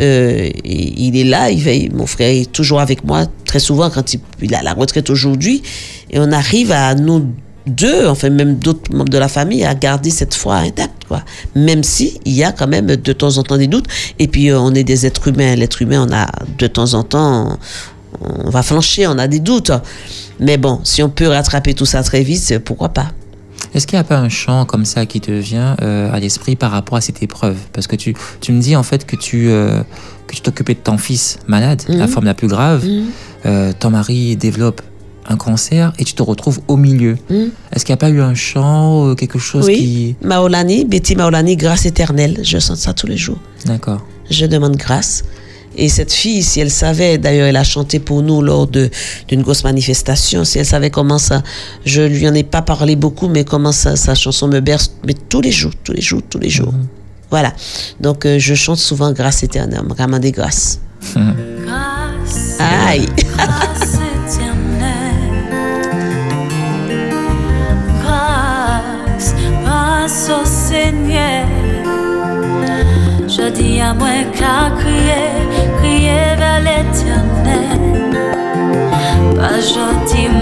[0.00, 1.90] Euh, il est là, il veille.
[1.92, 5.62] Mon frère est toujours avec moi très souvent quand il, il a la retraite aujourd'hui.
[6.10, 7.26] Et on arrive à nous
[7.68, 11.22] deux, enfin même d'autres membres de la famille, à garder cette foi intacte, quoi.
[11.54, 13.86] Même si il y a quand même de temps en temps des doutes.
[14.18, 15.54] Et puis euh, on est des êtres humains.
[15.54, 16.28] L'être humain, on a
[16.58, 17.58] de temps en temps,
[18.20, 19.72] on, va flancher, on a des doutes.
[20.40, 23.12] Mais bon, si on peut rattraper tout ça très vite, pourquoi pas?
[23.74, 26.56] Est-ce qu'il n'y a pas un chant comme ça qui te vient euh, à l'esprit
[26.56, 27.56] par rapport à cette épreuve?
[27.72, 29.82] Parce que tu, tu me dis en fait que tu euh,
[30.26, 32.12] que tu t'occupais de ton fils malade, la Mhm.
[32.12, 32.84] forme la plus grave.
[32.86, 33.04] Mhm.
[33.46, 34.82] Euh, ton mari développe
[35.30, 37.16] un cancer et tu te retrouves au milieu.
[37.30, 37.50] Mhm.
[37.72, 39.76] Est-ce qu'il n'y a pas eu un chant, quelque chose Oui.
[39.76, 40.16] qui...
[40.26, 42.40] Maolani, Betty Maolani, grâce éternelle.
[42.42, 43.38] Je sens ça tous les jours.
[43.66, 44.00] D'accord.
[44.30, 45.24] je demande grâce.
[45.80, 48.90] Et cette fille, si elle savait, d'ailleurs, elle a chanté pour nous lors de-
[49.28, 51.42] d'une grosse manifestation, si elle savait comment ça,
[51.84, 55.14] je lui en ai pas parlé beaucoup, mais comment ça, sa chanson me berce, mais
[55.14, 56.74] tous les jours, tous les jours, tous les jours.
[57.30, 57.52] Voilà.
[58.00, 60.80] Donc, euh, je chante souvent grâce éternelle, vraiment des grâces.
[61.14, 63.06] Grâce, Aïe!
[63.36, 64.98] grâce éternelle.
[68.02, 71.46] Grâce, grâce au Seigneur.
[73.28, 75.27] Je dis à moi qu'à crier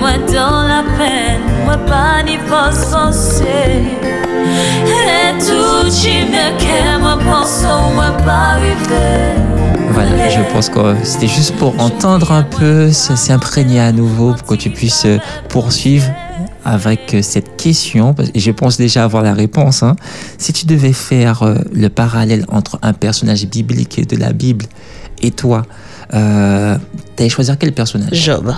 [0.07, 0.83] la
[2.23, 2.37] ni.
[9.91, 14.55] Voilà, je pense que c'était juste pour entendre un peu, s'imprégner à nouveau, pour que
[14.55, 16.07] tu puisses euh, poursuivre
[16.65, 18.15] avec euh, cette question.
[18.35, 19.83] Et je pense déjà avoir la réponse.
[19.83, 19.97] hein.
[20.39, 24.67] Si tu devais faire euh, le parallèle entre un personnage biblique de la Bible
[25.23, 25.63] et toi,
[26.15, 26.77] euh,
[27.17, 28.13] t'allais choisir quel personnage?
[28.13, 28.55] Job.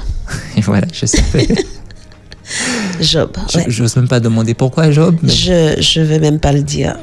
[0.56, 1.46] Et voilà, je savais.
[3.00, 3.30] Job.
[3.52, 3.64] Je- ouais.
[3.68, 5.16] J'ose même pas demander pourquoi Job.
[5.22, 6.96] mais- Je je vais même pas le dire,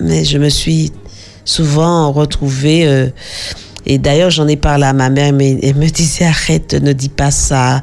[0.00, 0.92] mais je me suis
[1.44, 2.86] souvent retrouvée.
[2.86, 3.08] euh,
[3.84, 7.08] et d'ailleurs, j'en ai parlé à ma mère, mais elle me disait arrête, ne dis
[7.08, 7.80] pas ça.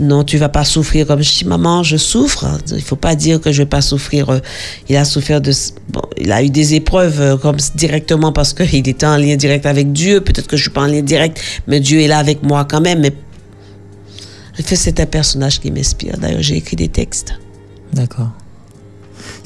[0.00, 1.06] Non, tu vas pas souffrir.
[1.06, 2.46] Comme je dis, maman, je souffre.
[2.72, 4.40] Il faut pas dire que je vais pas souffrir.
[4.88, 5.52] Il a souffert de,
[5.88, 9.66] bon, il a eu des épreuves euh, comme directement parce qu'il était en lien direct
[9.66, 10.20] avec Dieu.
[10.20, 12.80] Peut-être que je suis pas en lien direct, mais Dieu est là avec moi quand
[12.80, 13.00] même.
[13.00, 13.12] Mais
[14.62, 16.16] c'est un personnage qui m'inspire.
[16.18, 17.34] D'ailleurs, j'ai écrit des textes.
[17.92, 18.30] D'accord.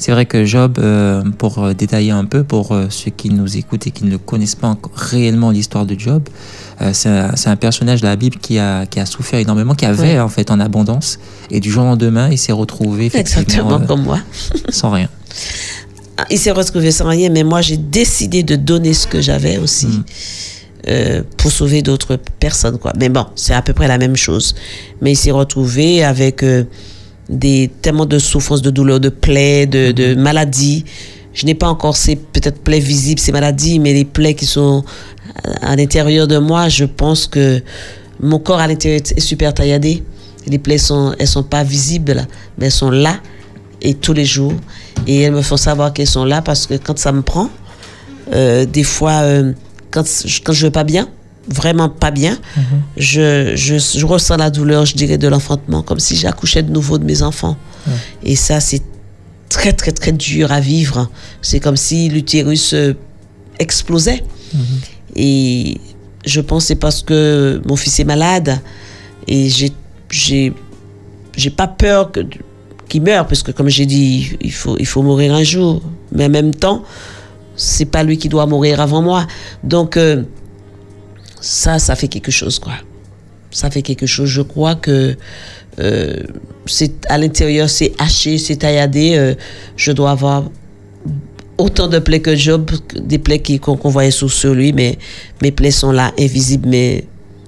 [0.03, 3.55] C'est vrai que Job, euh, pour euh, détailler un peu, pour euh, ceux qui nous
[3.55, 6.23] écoutent et qui ne connaissent pas réellement l'histoire de Job,
[6.81, 10.15] euh, c'est un, personnage de la Bible qui a, qui a souffert énormément, qui avait
[10.15, 10.19] Ouais.
[10.19, 14.03] en fait en abondance, et du jour au lendemain, il s'est retrouvé effectivement Exactement comme
[14.03, 14.19] moi.
[14.69, 15.07] sans rien.
[16.17, 19.57] Ah, Il s'est retrouvé sans rien, mais moi j'ai décidé de donner ce que j'avais
[19.57, 20.03] aussi Mm.
[20.89, 22.77] euh, pour sauver d'autres personnes.
[22.77, 22.91] Quoi.
[22.99, 24.53] Mais bon, c'est à peu près la même chose.
[25.01, 26.65] Mais il s'est retrouvé avec euh,
[27.29, 30.85] des tellement de souffrances, de douleurs, de plaies, de, de maladies.
[31.33, 34.83] Je n'ai pas encore ces peut-être plaies visibles, ces maladies, mais les plaies qui sont
[35.61, 37.61] à, à l'intérieur de moi, je pense que
[38.19, 40.03] mon corps à l'intérieur est super tailladé.
[40.47, 43.19] Les plaies sont, elles sont pas visibles, mais elles sont là
[43.81, 44.53] et tous les jours.
[45.07, 47.49] Et elles me font savoir qu'elles sont là parce que quand ça me prend,
[48.33, 49.53] euh, des fois, euh,
[49.91, 50.03] quand,
[50.43, 51.09] quand je vais pas bien,
[51.47, 52.37] vraiment pas bien,
[52.97, 56.97] je, je, je ressens la douleur, je dirais, de l'enfantement, comme si j'accouchais de nouveau
[56.97, 57.57] de mes enfants.
[58.23, 58.81] Et ça, c'est
[59.49, 61.09] très, très, très dur à vivre.
[61.41, 62.93] C'est comme si l'utérus euh,
[63.59, 64.23] explosait.
[65.15, 65.77] Et
[66.25, 68.59] je pense que c'est parce que mon fils est malade
[69.27, 69.71] et j'ai,
[70.09, 70.53] j'ai,
[71.35, 72.21] j'ai pas peur que,
[72.87, 75.81] qu'il meure, parce que comme j'ai dit, il faut, il faut mourir un jour.
[76.11, 76.83] Mais en même temps,
[77.55, 79.27] c'est pas lui qui doit mourir avant moi.
[79.63, 80.23] Donc, euh,
[81.43, 82.71] ça, ça fait quelque chose, quoi.
[83.51, 84.29] Ça fait quelque chose.
[84.29, 85.15] Je crois que
[85.79, 86.15] euh,
[86.65, 89.15] c'est à l'intérieur, c'est haché, c'est tailladé.
[89.17, 89.35] euh,
[89.75, 90.45] je dois avoir
[91.57, 94.97] autant de plaies que Job, des plaies qu'on voyait sur, sur lui, mais
[95.41, 97.05] mes plaies sont là, invisibles, mais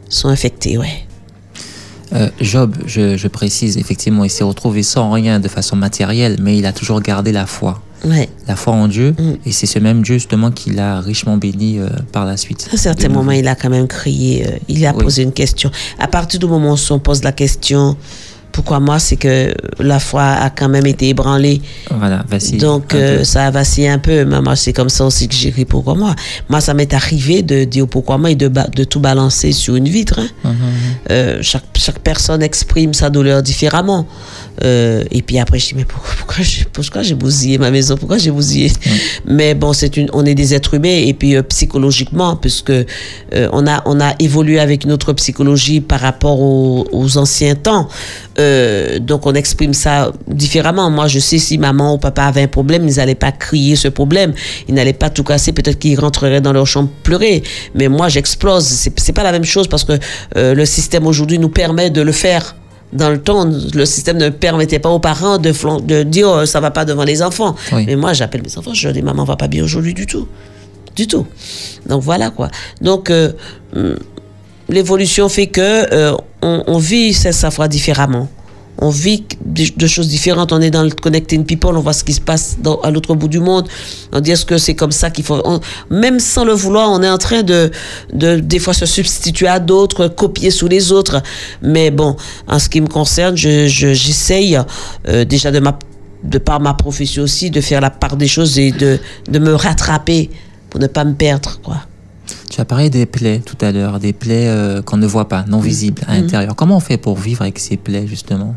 [0.09, 1.05] sont infectées, ouais.
[2.13, 6.57] Euh, Job, je, je précise, effectivement, il s'est retrouvé sans rien de façon matérielle, mais
[6.57, 7.81] il a toujours gardé la foi.
[8.03, 8.29] Ouais.
[8.47, 9.33] La foi en Dieu, Mm.
[9.45, 12.67] et c'est ce même Dieu justement qui l'a richement béni euh, par la suite.
[12.71, 13.37] À un certain De moment, nouveau.
[13.43, 15.03] il a quand même crié, euh, il a Oui.
[15.03, 15.71] posé une question.
[15.99, 17.95] À partir du moment où on pose la question,
[18.55, 21.61] pourquoi moi, c'est que la foi a quand même été ébranlée.
[21.91, 22.57] Voilà, vacille.
[22.57, 24.23] Donc, euh, ça a vacillé un peu.
[24.23, 26.15] Mais moi, c'est comme ça aussi que j'ai ri pourquoi moi?
[26.47, 28.47] Moi, ça m'est arrivé de dire pourquoi moi et de,
[28.85, 30.19] tout balancer sur une vitre.
[30.19, 30.29] hein.
[30.45, 30.57] Mhm, mhm.
[31.11, 34.07] Euh, chaque, chaque personne exprime sa douleur différemment.
[34.63, 37.97] Euh, et puis après, je dis, mais pourquoi, pourquoi j'ai pourquoi j'ai bousillé ma maison?
[37.97, 38.71] Pourquoi j'ai bousillé?
[39.27, 42.71] Mais bon, c'est une, on est des êtres humains et puis psychologiquement, puisque
[43.33, 47.89] on, a, on a évolué avec notre psychologie par rapport aux, aux anciens temps.
[48.37, 48.44] Euh,
[48.99, 50.89] donc on exprime ça différemment.
[50.89, 53.87] Moi, je sais si maman ou papa avaient un problème, ils n'allaient pas crier ce
[53.89, 54.33] problème.
[54.67, 55.51] Ils n'allaient pas tout casser.
[55.53, 57.43] Peut-être qu'ils rentreraient dans leur chambre pleurer.
[57.73, 58.63] Mais moi, j'explose.
[58.65, 59.93] C'est c'est pas la même chose parce que
[60.37, 62.55] euh, le système aujourd'hui nous permet de le faire.
[62.93, 66.45] Dans le temps, le système ne permettait pas aux parents de, flan- de dire euh,
[66.45, 67.55] ça va pas devant les enfants.
[67.73, 67.83] Oui.
[67.87, 70.27] Mais moi, j'appelle mes enfants, je dis maman va pas bien aujourd'hui du tout.
[70.95, 71.25] Du tout.
[71.89, 72.47] Donc voilà quoi.
[72.81, 73.33] Donc euh,
[73.75, 73.97] hum,
[74.69, 75.61] l'évolution fait que
[75.93, 78.29] euh, on, on vit sa sa foi différemment.
[78.77, 80.51] On vit des, de choses différentes.
[80.51, 83.15] On est dans le connecting people, on voit ce qui se passe dans, à l'autre
[83.15, 83.67] bout du monde.
[84.11, 85.41] On dit est-ce que c'est comme ça qu'il faut.
[85.45, 85.59] on-
[85.89, 87.71] même sans le vouloir, on est en train de,
[88.13, 91.21] de des fois se substituer à d'autres, copier sous les autres.
[91.61, 94.57] Mais bon, en ce qui me concerne, je, je- j'essaye
[95.07, 95.77] euh, déjà de ma
[96.23, 99.53] de par ma profession aussi de faire la part des choses et de, de me
[99.53, 100.31] rattraper
[100.71, 101.77] pour ne pas me perdre quoi.
[102.49, 105.45] Tu as parlé des plaies tout à l'heure, des plaies euh, qu'on ne voit pas,
[105.47, 106.55] non visibles à l'intérieur.
[106.55, 108.55] Comment on fait pour vivre avec ces plaies justement?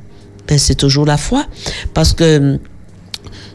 [0.48, 1.46] Ben, c'est toujours la foi.
[1.94, 2.58] Parce que hum,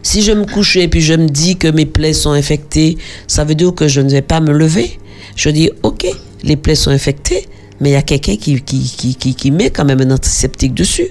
[0.04, 3.46] si je me couche et puis je me dis que mes plaies sont infectées, ça
[3.46, 5.00] veut dire que je ne vais pas me lever.
[5.36, 6.06] Je dis, OK,
[6.44, 7.48] les plaies sont infectées,
[7.80, 11.08] mais il y a quelqu'un qui, qui, qui, met quand même un antiseptique dessus.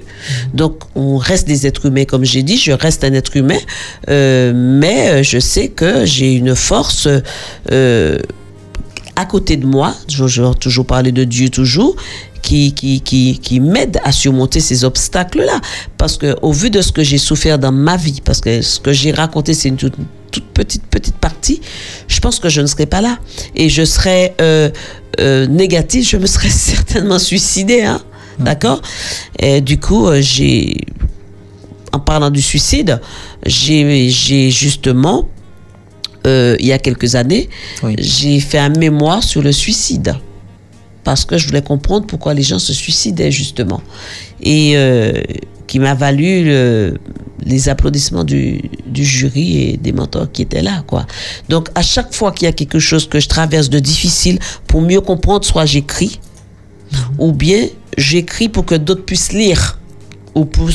[0.53, 3.59] Donc, on reste des êtres humains, comme j'ai dit, je reste un être humain,
[4.11, 7.09] euh, mais euh, je sais que j'ai une force
[7.73, 8.19] euh,
[9.17, 11.97] à côté de moi, je toujours parler de Dieu toujours,
[12.43, 15.61] qui, qui, qui, qui m'aide à surmonter ces obstacles-là.
[15.97, 18.81] Parce que au vu de ce que j'ai souffert dans ma vie, parce que ce
[18.81, 19.95] que j'ai raconté, c'est une toute,
[20.31, 21.61] toute petite, petite partie,
[22.09, 23.19] je pense que je ne serais pas là.
[23.55, 24.71] Et je serais euh,
[25.21, 27.83] euh, négative, je me serais certainement suicidée.
[27.83, 28.01] Hein?
[28.39, 28.83] D'accord?
[29.39, 30.77] Et du coup, euh, j'ai...
[31.95, 33.03] En parlant du suicide,
[33.45, 35.29] j'ai j'ai justement,
[36.27, 37.51] euh, il y a quelques années,
[37.83, 37.97] Oui.
[37.99, 40.15] j'ai fait un mémoire sur le suicide
[41.05, 43.81] parce que je voulais comprendre pourquoi les gens se suicidaient justement
[44.43, 45.13] et euh,
[45.67, 46.99] qui m'a valu le-
[47.45, 48.61] les applaudissements du,
[48.95, 51.07] jury et des mentors qui étaient là quoi.
[51.49, 54.39] Donc à chaque fois qu'il y a quelque chose que je traverse de difficile
[54.69, 56.21] pour mieux comprendre soit j'écris
[57.19, 57.67] ou bien
[57.99, 59.79] j'écris pour que d'autres puissent lire
[60.35, 60.69] ou pour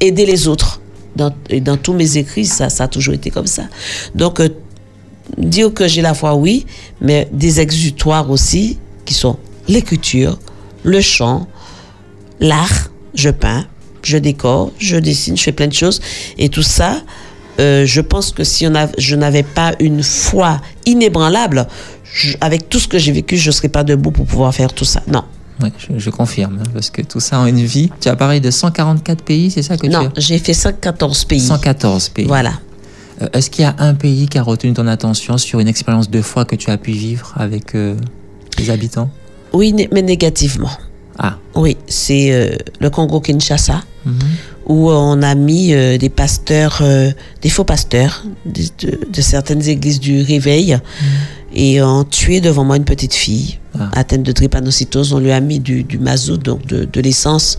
[0.00, 0.80] aider les autres.
[1.14, 3.64] Dans, et dans tous mes écrits, ça, ça a toujours été comme ça.
[4.14, 4.48] Donc, euh,
[5.36, 6.64] dire que j'ai la foi, oui,
[7.02, 9.36] mais des exutoires aussi, qui sont
[9.68, 10.38] l'écriture,
[10.84, 11.46] le chant,
[12.40, 13.66] l'art, je peins,
[14.02, 16.00] je décore, je dessine, je fais plein de choses.
[16.38, 17.02] Et tout ça,
[17.60, 21.66] euh, je pense que si on a, je n'avais pas une foi inébranlable,
[22.14, 24.72] je- avec tout ce que j'ai vécu, je ne serais pas debout pour pouvoir faire
[24.72, 25.02] tout ça.
[25.06, 25.24] Non.
[25.62, 27.90] Oui, je, je confirme, hein, parce que tout ça en une vie.
[28.00, 31.40] Tu as parlé de 144 pays, c'est ça que Non, tu j'ai fait 114 pays.
[31.40, 32.24] as 114 pays.
[32.26, 32.54] Voilà.
[33.20, 36.10] Euh, Est-ce qu'il y a un pays qui a retenu ton attention sur une expérience
[36.10, 37.94] de foi que tu as pu vivre avec euh,
[38.58, 39.10] les habitants?
[39.52, 40.70] Oui, mais négativement.
[41.18, 44.14] Ah, Oui, c'est euh, le Congo-Kinshasa, mhm.
[44.66, 47.10] où on a mis euh, des pasteurs, euh,
[47.42, 50.78] des faux pasteurs de, de- de certaines églises du réveil,
[51.54, 53.90] et ont tué devant moi une petite fille Ah.
[53.94, 55.12] atteinte de drépanocytose.
[55.12, 57.58] On lui a mis du, du mazout, donc de, de l'essence,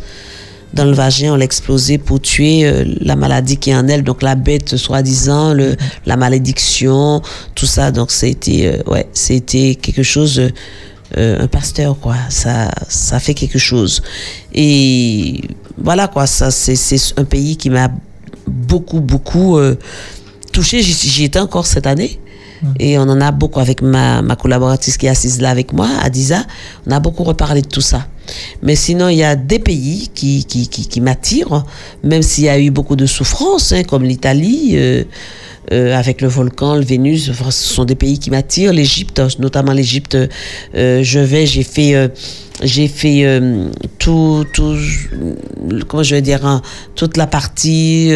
[0.74, 2.66] dans le vagin, on l'a explosé pour tuer
[3.02, 5.76] la maladie qui est en elle, donc la bête soi-disant, le,
[6.08, 7.22] la malédiction,
[7.54, 7.92] tout ça.
[7.92, 10.42] Donc c'était, ouais, c'était quelque chose,
[11.18, 12.16] euh, un pasteur quoi.
[12.30, 14.02] Ça, ça fait quelque chose.
[14.54, 15.42] Et
[15.78, 17.90] voilà quoi, ça c'est, c'est un pays qui m'a
[18.48, 19.76] beaucoup beaucoup euh,
[20.52, 20.82] touché.
[20.82, 22.20] J'y, j'y étais encore cette année.
[22.80, 25.90] Et on en a beaucoup avec ma, ma collaboratrice qui est assise là avec moi,
[26.02, 26.46] Adiza.
[26.88, 28.08] On a beaucoup reparlé de tout ça.
[28.62, 31.66] Mais sinon, il y a des pays qui, qui, qui, m'attirent,
[32.04, 35.04] même s'il y a eu beaucoup de souffrances, hein, comme l'Italie, euh,
[35.72, 37.32] euh, avec le volcan, le Vénus.
[37.32, 38.74] Ce sont des pays qui m'attirent.
[38.74, 40.18] L'Égypte, notamment l'Égypte,
[40.76, 42.12] euh, je vais, j'ai fait,
[42.62, 43.42] j'ai fait
[44.00, 44.78] tout, tout,
[45.88, 46.62] comment je vais dire, hein,
[46.96, 48.12] toute la partie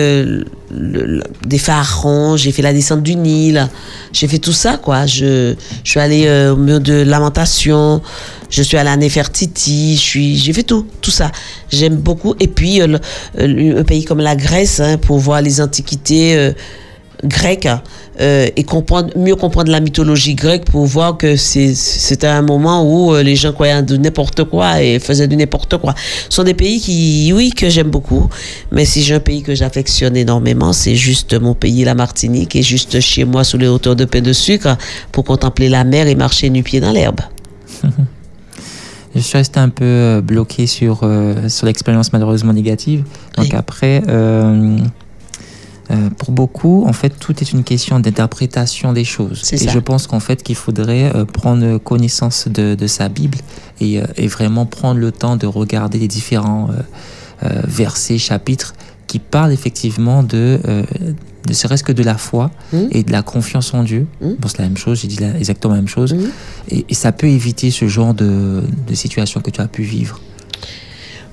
[0.71, 2.37] des pharaons.
[2.37, 3.67] J'ai fait la descente du Nil.
[4.13, 5.05] J'ai fait tout ça, quoi.
[5.05, 8.01] Je, je suis allée au mur de lamentation.
[8.49, 9.95] Je suis allée à Nefertiti.
[9.95, 11.31] Je suis, j'ai fait tout, tout ça.
[11.71, 12.35] J'aime beaucoup.
[12.39, 12.97] Et puis, euh,
[13.39, 16.35] euh, un pays comme la Grèce, hein, pour voir les antiquités.
[16.35, 16.51] euh,
[17.23, 17.67] grecque
[18.19, 23.15] euh, et comprendre mieux comprendre la mythologie grecque pour voir que c'était un moment où
[23.15, 25.93] les gens croyaient de n'importe quoi et faisaient du n'importe quoi.
[26.29, 28.29] Ce sont des pays qui oui que j'aime beaucoup,
[28.71, 32.63] mais si j'ai un pays que j'affectionne énormément, c'est juste mon pays la Martinique et
[32.63, 34.77] juste chez moi sous les hauteurs de pain de sucre
[35.11, 37.21] pour contempler la mer et marcher nu-pied dans l'herbe.
[39.17, 43.03] Je suis resté un peu euh, bloqué sur, euh, sur l'expérience malheureusement négative.
[43.35, 43.55] Donc Oui.
[43.55, 44.77] après, euh,
[45.89, 49.41] euh, pour beaucoup, en fait, tout est une question d'interprétation des choses.
[49.53, 49.71] Et ça.
[49.71, 53.39] je pense qu'en fait, qu'il faudrait prendre connaissance de, de sa Bible
[53.81, 56.69] et, et vraiment prendre le temps de regarder les différents
[57.41, 58.73] versets, chapitres
[59.07, 60.59] qui parlent effectivement de,
[61.47, 62.89] ne serait-ce que de la foi Mhm.
[62.91, 64.07] et de la confiance en Dieu.
[64.21, 64.35] Mhm.
[64.39, 66.13] Bon, c'est la même chose, j'ai dit la- exactement la même chose.
[66.13, 66.29] Mhm.
[66.71, 70.19] Et, et ça peut éviter ce genre de, de situation que tu as pu vivre.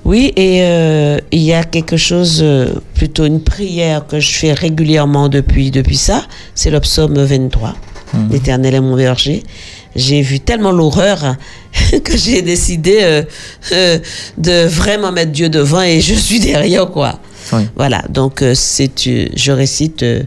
[0.03, 4.53] Oui, et euh, il y a quelque chose, euh, plutôt une prière que je fais
[4.53, 6.23] régulièrement depuis, depuis ça,
[6.53, 7.73] c'est le psaume 23.
[8.13, 8.29] Mhm.
[8.31, 9.41] L'Éternel est mon berger.
[9.95, 11.37] J'ai vu tellement l'horreur
[12.03, 13.23] que j'ai décidé
[13.71, 13.97] euh,
[14.37, 17.19] de vraiment mettre Dieu devant et je suis derrière, quoi.
[17.53, 17.63] Oui.
[17.75, 20.23] Voilà, donc euh, c'est, euh, je récite euh,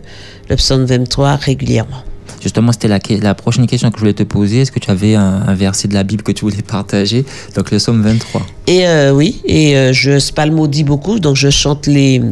[0.49, 2.03] le psaume 23 régulièrement.
[2.41, 4.61] Justement, c'était la, la prochaine question que je voulais te poser.
[4.61, 7.25] Est-ce que tu avais un, un verset de la Bible que tu voulais partager?
[7.57, 8.47] Donc le psaume 23.
[8.69, 12.23] Et euh, oui, et euh, je spalmodie beaucoup, donc je chante les,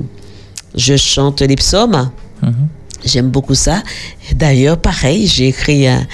[0.76, 2.10] je chante les psaumes.
[2.42, 2.68] Mhm.
[3.04, 3.82] J'aime beaucoup ça.
[4.34, 6.06] D'ailleurs, pareil, j'ai écrit un,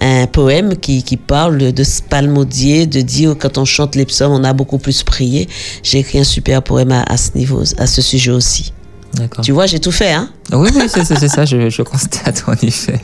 [0.00, 4.32] un poème qui, qui parle de, de spalmodier, de dire quand on chante les psaumes,
[4.32, 5.48] on a beaucoup plus prié.
[5.82, 8.72] J'ai écrit un super poème à, à ce niveau, à ce sujet aussi.
[9.14, 9.42] D'accord.
[9.44, 13.00] Tu vois, j'ai tout fait, hein Oui, oui, c'est ça, je, je constate en effet.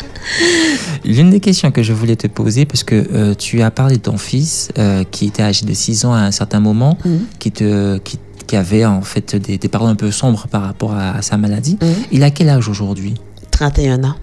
[1.07, 4.03] L'une des questions que je voulais te poser, parce que euh, tu as parlé de
[4.03, 7.21] ton fils euh, qui était âgé de 6 ans à un certain moment, Mhm.
[7.39, 10.93] qui, te, qui, qui avait en fait des, des paroles un peu sombres par rapport
[10.93, 11.79] à, à sa maladie.
[11.81, 11.89] Mhm.
[12.13, 13.15] Il a quel âge aujourd'hui?
[13.51, 14.15] 31 ans.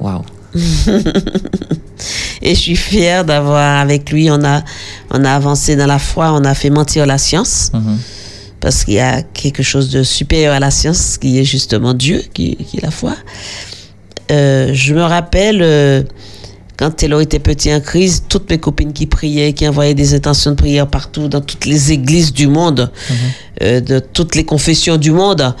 [0.00, 0.22] Waouh.
[2.42, 4.62] Et je suis fière d'avoir avec lui, on a,
[5.10, 7.70] on a avancé dans la foi, on a fait mentir la science.
[7.72, 7.98] Mhm.
[8.58, 12.22] parce qu'il y a quelque chose de supérieur à la science qui est justement Dieu,
[12.34, 13.14] qui, qui est la foi.
[14.30, 16.02] Euh, je me rappelle euh,
[16.76, 20.50] quand Taylor était petit en crise, toutes mes copines qui priaient, qui envoyaient des intentions
[20.50, 22.90] de prière partout, dans toutes les églises du monde,
[23.62, 25.54] euh, de toutes les confessions du monde.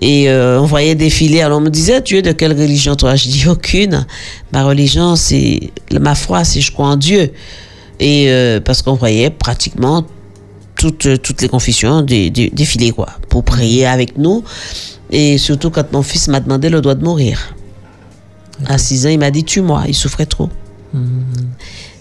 [0.00, 1.40] Et euh, on voyait défiler.
[1.40, 3.16] Alors on me disait, tu es de quelle religion toi?
[3.16, 4.06] Je dis aucune.
[4.52, 7.32] Ma religion, c'est ma foi, c'est je crois en Dieu.
[8.00, 10.04] Et euh, parce qu'on voyait pratiquement
[10.76, 14.44] toutes, euh, toutes les confessions dé- dé- défiler, quoi, pour prier avec nous.
[15.10, 17.54] Et surtout quand mon fils m'a demandé le droit de mourir.
[18.66, 20.48] À 6 ans, il m'a dit tue-moi, il souffrait trop.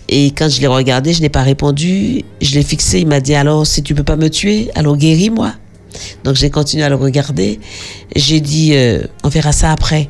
[0.10, 2.24] Et quand je l'ai regardé, je n'ai pas répondu.
[2.42, 5.54] Je l'ai fixé, il m'a dit alors si tu peux pas me tuer, alors guéris-moi.
[6.24, 7.60] Donc j'ai continué à le regarder.
[8.16, 10.10] J'ai dit euh, on verra ça après.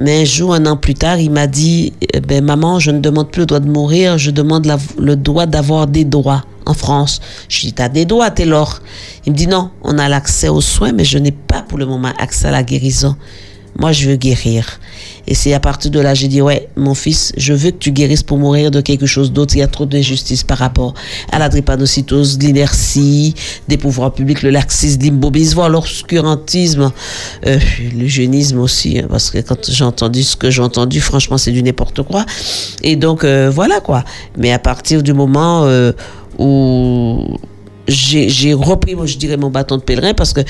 [0.00, 3.00] Mais un jour, un an plus tard, il m'a dit eh ben maman, je ne
[3.00, 7.20] demande plus le droit de mourir, je demande le droit d'avoir des droits en France.
[7.48, 8.80] Je dis t'as des droits, Taylor.
[9.26, 11.86] Il me dit non, on a l'accès aux soins, mais je n'ai pas pour le
[11.86, 13.16] moment accès à la guérison.
[13.76, 14.80] Moi, je veux guérir.
[15.28, 17.92] Et c'est à partir de là, j'ai dit, ouais, mon fils, je veux que tu
[17.92, 19.54] guérisses pour mourir de quelque chose d'autre.
[19.56, 20.94] Il y a trop d'injustice par rapport
[21.30, 23.34] à la drépanocytose, l'inertie
[23.68, 26.92] des pouvoirs publics, le laxisme, l'immobilisme, voire l'obscurantisme,
[27.46, 27.58] euh,
[27.94, 31.62] l'eugénisme aussi, hein, parce que quand j'ai entendu ce que j'ai entendu, franchement, c'est du
[31.62, 32.24] n'importe quoi.
[32.82, 34.04] Et donc, euh, voilà quoi.
[34.38, 35.92] Mais à partir du moment euh,
[36.38, 37.36] où
[37.86, 40.40] j'ai repris, moi, je dirais, mon bâton de pèlerin, parce que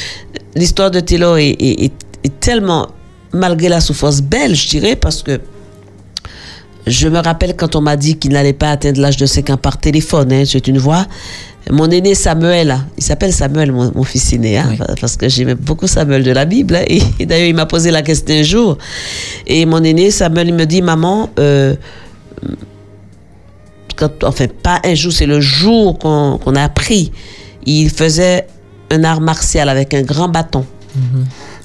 [0.55, 1.93] l'histoire de Taylor est
[2.39, 2.87] tellement,
[3.33, 5.41] malgré la souffrance, belle, je dirais, parce que
[6.87, 9.57] je me rappelle quand on m'a dit qu'il n'allait pas atteindre l'âge de 5 ans
[9.59, 11.07] par téléphone, hein, c'est une voix.
[11.70, 14.79] Mon aîné Samuel, il s'appelle Samuel, mon, mon fils aîné, hein, Oui.
[14.99, 16.76] parce que j'aimais beaucoup Samuel de la Bible.
[16.76, 18.79] hein, et, et d'ailleurs, il m'a posé la question un jour.
[19.47, 21.74] Et mon aîné Samuel, il me dit, maman, euh,
[23.97, 27.12] quand, enfin, pas un jour, c'est le jour qu'on qu'on a appris.
[27.66, 28.47] Il faisait
[28.91, 30.64] un art martial avec un grand bâton.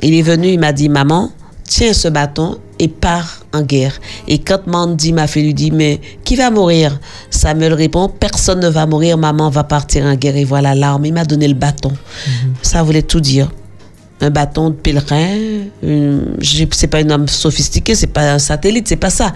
[0.02, 1.32] Il est venu, il m'a dit, maman,
[1.64, 4.00] tiens ce bâton et pars en guerre.
[4.28, 7.00] Et quand Mandy, ma fille, lui dit, mais qui va mourir?
[7.30, 10.36] Samuel répond, personne ne va mourir, maman va partir en guerre.
[10.36, 11.06] Et voilà l'arme.
[11.06, 11.92] Il m'a donné le bâton.
[12.62, 13.52] Ça voulait tout dire.
[14.22, 15.66] Un bâton de pèlerin,
[16.72, 19.34] c'est pas une arme sophistiquée, c'est pas un satellite, c'est pas ça.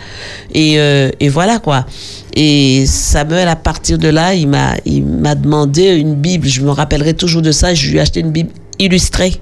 [0.53, 1.85] Et, euh, et voilà quoi.
[2.33, 6.47] Et Samuel, à partir de là, il m'a, il m'a demandé une Bible.
[6.47, 7.73] Je me rappellerai toujours de ça.
[7.73, 9.41] Je lui ai acheté une Bible illustrée.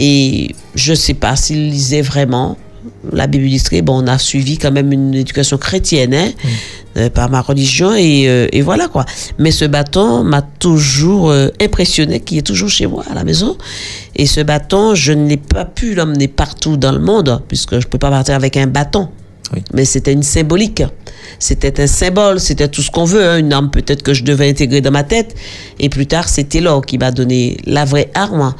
[0.00, 2.56] Et je sais pas s'il lisait vraiment
[3.12, 3.82] la Bible illustrée.
[3.82, 6.30] Bon, on a suivi quand même une éducation chrétienne, hein,
[6.96, 9.04] euh, par ma religion, et, euh, et voilà quoi.
[9.38, 13.56] Mais ce bâton m'a toujours euh, impressionné, qui est toujours chez moi à la maison.
[14.14, 17.90] Et ce bâton, je n'ai pas pu l'emmener partout dans le monde, puisque je ne
[17.90, 19.08] peux pas partir avec un bâton.
[19.54, 19.62] Oui.
[19.72, 20.82] Mais c'était une symbolique.
[21.38, 24.48] C'était un symbole, c'était tout ce qu'on veut, hein, une arme peut-être que je devais
[24.48, 25.34] intégrer dans ma tête.
[25.78, 28.54] Et plus tard, c'était Laure qui m'a donné la vraie arme.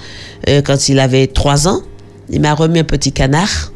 [0.48, 1.82] Euh, quand il avait trois ans,
[2.30, 3.72] il m'a remis un petit canard.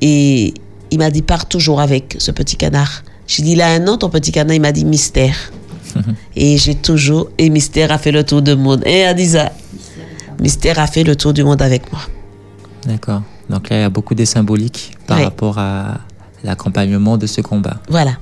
[0.00, 0.54] Et
[0.90, 3.02] il m'a dit, pars toujours avec ce petit canard.
[3.26, 4.54] J'ai dit, il a un nom, ton petit canard.
[4.54, 5.52] Il m'a dit, mystère.
[6.36, 8.82] et j'ai toujours, et mystère a fait le tour du monde.
[8.86, 9.52] Et Adiza,
[10.40, 12.00] mystère a fait le tour du monde avec moi.
[12.86, 13.22] D'accord.
[13.50, 15.98] Donc là, il y a beaucoup de symboliques par rapport à
[16.44, 17.76] l'accompagnement de ce combat.
[17.88, 18.12] Voilà.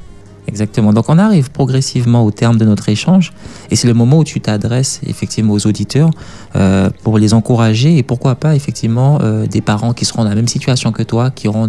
[0.49, 0.95] Exactement.
[0.95, 3.35] Donc on arrive progressivement au terme de notre échange
[3.71, 6.11] et c'est le moment où tu t'adresses effectivement aux auditeurs
[6.57, 10.35] euh, pour les encourager et pourquoi pas effectivement euh, des parents qui seront dans la
[10.35, 11.67] même situation que toi, qui, ont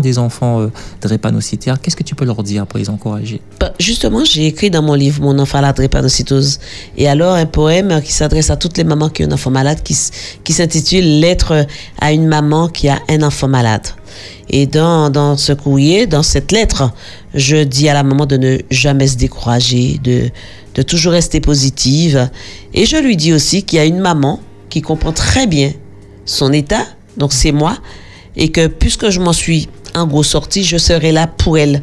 [0.00, 0.68] des enfants euh,
[1.00, 1.80] drépanocytaires.
[1.80, 3.40] Qu'est-ce que tu peux leur dire pour les encourager?
[3.58, 6.58] Bah, Justement, j'ai écrit dans mon livre Mon enfant à la drépanocytose.
[6.98, 9.82] Et alors, un poème qui s'adresse à toutes les mamans qui ont un enfant malade,
[9.82, 11.66] qui s'intitule Lettre
[11.98, 13.86] à une maman qui a un enfant malade.
[14.50, 16.90] Et dans, dans ce courrier, dans cette lettre,
[17.34, 20.28] je dis à la maman de ne jamais se décourager, de,
[20.74, 22.30] de toujours rester positive.
[22.74, 25.72] Et je lui dis aussi qu'il y a une maman qui comprend très bien
[26.24, 26.84] son état,
[27.16, 27.78] donc c'est moi,
[28.36, 31.82] et que puisque je m'en suis en gros sortie, je serai là pour elle.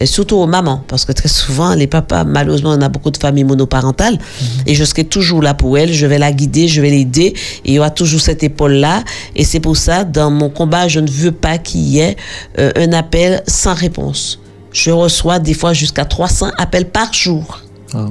[0.00, 3.16] Et surtout aux mamans, parce que très souvent, les papas, malheureusement, on a beaucoup de
[3.16, 4.18] familles monoparentales,
[4.66, 7.70] et je serai toujours là pour elles, je vais la guider, je vais l'aider, et
[7.70, 9.04] il y aura toujours cette épaule-là,
[9.36, 12.16] et c'est pour ça, dans mon combat, je ne veux pas qu'il y ait
[12.58, 14.40] euh, un appel sans réponse.
[14.72, 17.62] Je reçois des fois jusqu'à 300 appels par jour.
[17.94, 18.08] Oh.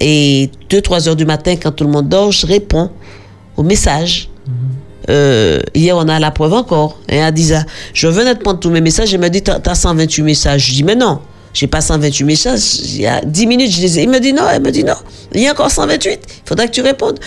[0.00, 2.90] Et 2-3 heures du matin, quand tout le monde dort, je réponds
[3.56, 4.30] aux messages.
[5.08, 6.98] Euh, hier, on a la preuve encore.
[7.08, 7.52] Et elle dit.
[7.92, 9.12] Je venais de prendre tous mes messages.
[9.12, 10.66] Elle me dit, t'as t'as 128 messages.
[10.66, 11.20] Je dis, mais non,
[11.52, 12.80] j'ai pas 128 messages.
[12.84, 14.02] Il y a 10 minutes, je les ai.
[14.04, 14.94] Il me dit, non, elle me dit, non,
[15.34, 16.20] il y a encore 128.
[16.44, 17.18] Il faudra que tu répondes.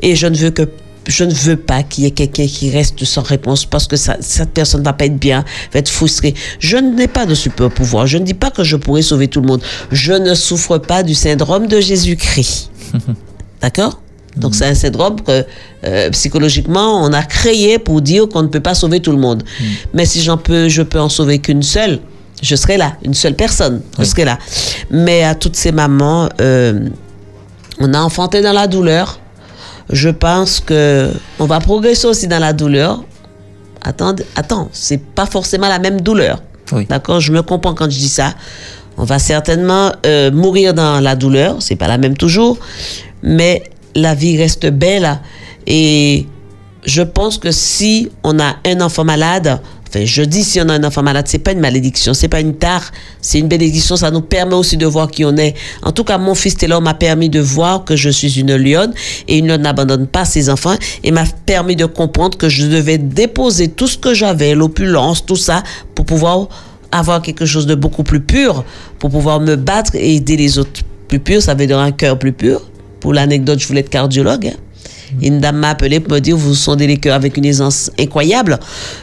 [0.00, 0.68] Et je ne veux que
[1.06, 4.16] je ne veux pas qu'il y ait quelqu'un qui reste sans réponse parce que ça,
[4.20, 6.34] cette personne va pas être bien, va être frustrée.
[6.58, 8.06] Je n'ai pas de super pouvoir.
[8.06, 9.62] Je ne dis pas que je pourrais sauver tout le monde.
[9.90, 12.70] Je ne souffre pas du syndrome de Jésus-Christ.
[13.60, 14.00] D'accord?
[14.36, 15.44] Donc c'est un syndrome que
[15.84, 19.42] euh, psychologiquement on a créé pour dire qu'on ne peut pas sauver tout le monde.
[19.92, 22.00] Mais si j'en peux, je peux en sauver qu'une seule,
[22.42, 24.38] je serai là, une seule personne, je serai là.
[24.90, 26.88] Mais à toutes ces mamans, euh,
[27.78, 29.20] on a enfanté dans la douleur.
[29.90, 33.04] Je pense que on va progresser aussi dans la douleur.
[33.82, 36.42] Attends, attends, c'est pas forcément la même douleur.
[36.72, 36.86] Oui.
[36.86, 38.34] D'accord, je me comprends quand je dis ça.
[38.96, 42.58] On va certainement euh, mourir dans la douleur, c'est pas la même toujours,
[43.22, 43.62] mais
[43.94, 45.18] la vie reste belle.
[45.66, 46.26] Et
[46.84, 50.74] je pense que si on a un enfant malade, enfin, je dis si on a
[50.74, 53.96] un enfant malade, c'est pas une malédiction, c'est pas une tare, c'est une bénédiction.
[53.96, 55.54] Ça nous permet aussi de voir qui on est.
[55.82, 58.92] En tout cas, mon fils Taylor m'a permis de voir que je suis une lionne
[59.28, 60.74] et une lionne n'abandonne pas ses enfants
[61.04, 65.36] et m'a permis de comprendre que je devais déposer tout ce que j'avais, l'opulence, tout
[65.36, 65.62] ça,
[65.94, 66.48] pour pouvoir
[66.90, 68.64] avoir quelque chose de beaucoup plus pur,
[68.98, 70.82] pour pouvoir me battre et aider les autres.
[71.08, 72.60] Plus pur, ça veut dire un cœur plus pur.
[73.00, 74.46] Pour l'anecdote, je voulais être cardiologue.
[74.48, 74.71] hein.
[75.20, 78.58] Une dame m'a appelé pour me dire vous sondez les cœurs avec une aisance incroyable.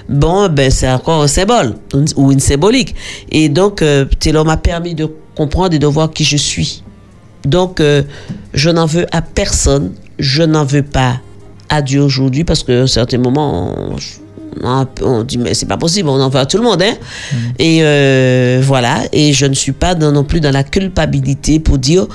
[0.07, 1.75] Bon, ben c'est encore un symbole
[2.15, 2.95] ou une symbolique.
[3.31, 6.83] Et donc, euh, Taylor m'a permis de comprendre et de voir qui je suis.
[7.45, 8.03] Donc, euh,
[8.53, 9.91] je n'en veux à personne.
[10.17, 11.21] Je n'en veux pas
[11.69, 13.95] à Dieu aujourd'hui parce qu'à un certain moment, on,
[14.63, 16.81] on, on dit mais c'est pas possible, on en veut à tout le monde.
[16.81, 16.95] Hein?
[17.59, 19.03] Et euh, voilà.
[19.13, 22.07] Et je ne suis pas dans- non plus dans la culpabilité pour dire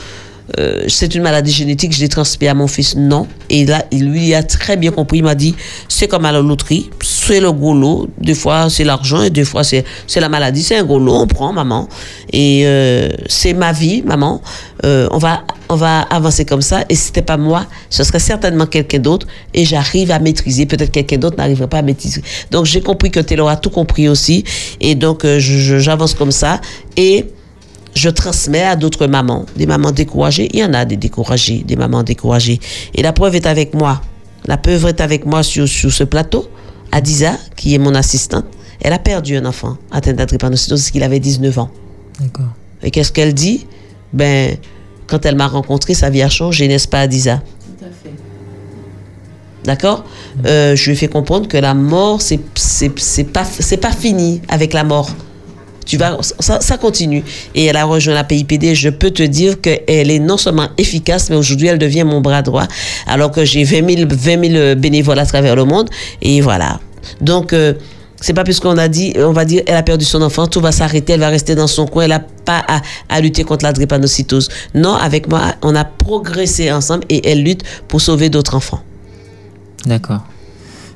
[0.58, 2.96] euh, c'est une maladie génétique, je l'ai transmis à mon fils.
[2.96, 3.26] Non.
[3.50, 5.18] Et là, il lui a très bien compris.
[5.18, 5.54] Il m'a dit
[5.88, 6.90] c'est comme à la loterie.
[7.02, 8.08] c'est le gros lot.
[8.18, 10.62] Des fois, c'est l'argent et des fois, c'est c'est la maladie.
[10.62, 11.14] C'est un gros lot.
[11.14, 11.88] On prend, maman.
[12.32, 14.42] Et euh, c'est ma vie, maman.
[14.84, 16.84] Euh, on va on va avancer comme ça.
[16.88, 19.26] Et si c'était pas moi, ce serait certainement quelqu'un d'autre.
[19.54, 20.66] Et j'arrive à maîtriser.
[20.66, 22.22] Peut-être quelqu'un d'autre n'arriverait pas à maîtriser.
[22.50, 24.44] Donc, j'ai compris que Taylor a tout compris aussi.
[24.80, 26.60] Et donc, euh, j'avance comme ça.
[26.96, 27.26] Et
[27.94, 30.48] je transmets à d'autres mamans, des mamans découragées.
[30.52, 32.60] Il y en a des découragées, des mamans découragées.
[32.94, 34.00] Et la preuve est avec moi.
[34.46, 36.48] La preuve est avec moi sur, sur ce plateau.
[36.92, 38.44] Adiza, qui est mon assistante,
[38.80, 41.70] elle a perdu un enfant atteint d'adrépanocytose qu'il avait 19 ans.
[42.20, 42.52] D'accord.
[42.82, 43.66] Et qu'est-ce qu'elle dit?
[44.12, 44.56] Ben,
[45.06, 47.42] quand elle m'a rencontré, sa vie a changé, n'est-ce pas, Adiza?
[49.64, 50.04] D'accord?
[50.44, 52.38] Euh, Je lui ai fait comprendre que la mort, c'est
[53.32, 55.10] pas c'est pas fini avec la mort.
[55.84, 57.22] Tu vas ça, continue
[57.54, 58.74] et elle a rejoint la PIPD.
[58.74, 62.42] Je peux te dire qu'elle est non seulement efficace, mais aujourd'hui elle devient mon bras
[62.42, 62.66] droit.
[63.06, 65.90] Alors que j'ai 20 000 20 000 bénévoles à travers le monde
[66.22, 66.80] et voilà.
[67.20, 67.74] Donc euh,
[68.20, 70.72] c'est pas puisqu'on a dit, on va dire, elle a perdu son enfant, tout va
[70.72, 72.80] s'arrêter, elle va rester dans son coin, elle n'a pas à,
[73.10, 74.48] à lutter contre la drépanocytose.
[74.74, 78.80] Non, avec moi, on a progressé ensemble et elle lutte pour sauver d'autres enfants.
[79.84, 80.22] D'accord.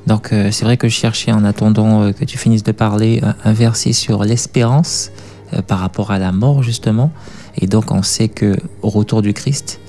[0.09, 3.21] Donc euh, c'est vrai que je cherchais en attendant euh, que tu finisses de parler
[3.45, 5.11] un, verset sur l'espérance
[5.53, 7.13] euh, par rapport à la mort justement.
[7.59, 9.81] Et donc on sait que au retour du Christ,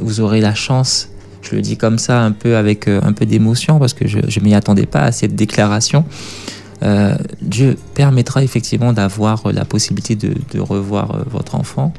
[0.00, 1.08] vous aurez la chance.
[1.42, 4.44] Je le dis comme ça un peu avec un peu d'émotion parce que je ne
[4.44, 6.04] m'y attendais pas à cette déclaration.
[7.42, 11.92] Dieu permettra effectivement d'avoir la possibilité de, revoir votre enfant.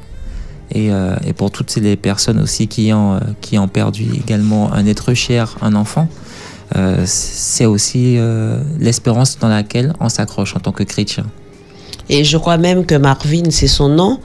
[0.72, 0.88] Et,
[1.24, 5.56] et pour toutes les personnes aussi qui ont, qui ont perdu également un être cher,
[5.60, 6.08] un enfant,
[6.74, 11.24] euh, c'est aussi euh, l'espérance dans laquelle on s'accroche en tant que chrétien.
[12.08, 14.18] Et je crois même que Marvin, c'est son nom,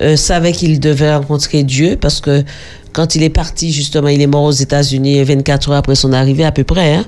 [0.00, 2.44] euh, savait qu'il devait rencontrer Dieu parce que
[2.92, 6.44] quand il est parti, justement, il est mort aux États-Unis 24 heures après son arrivée,
[6.44, 6.94] à peu près.
[6.94, 7.04] Hein?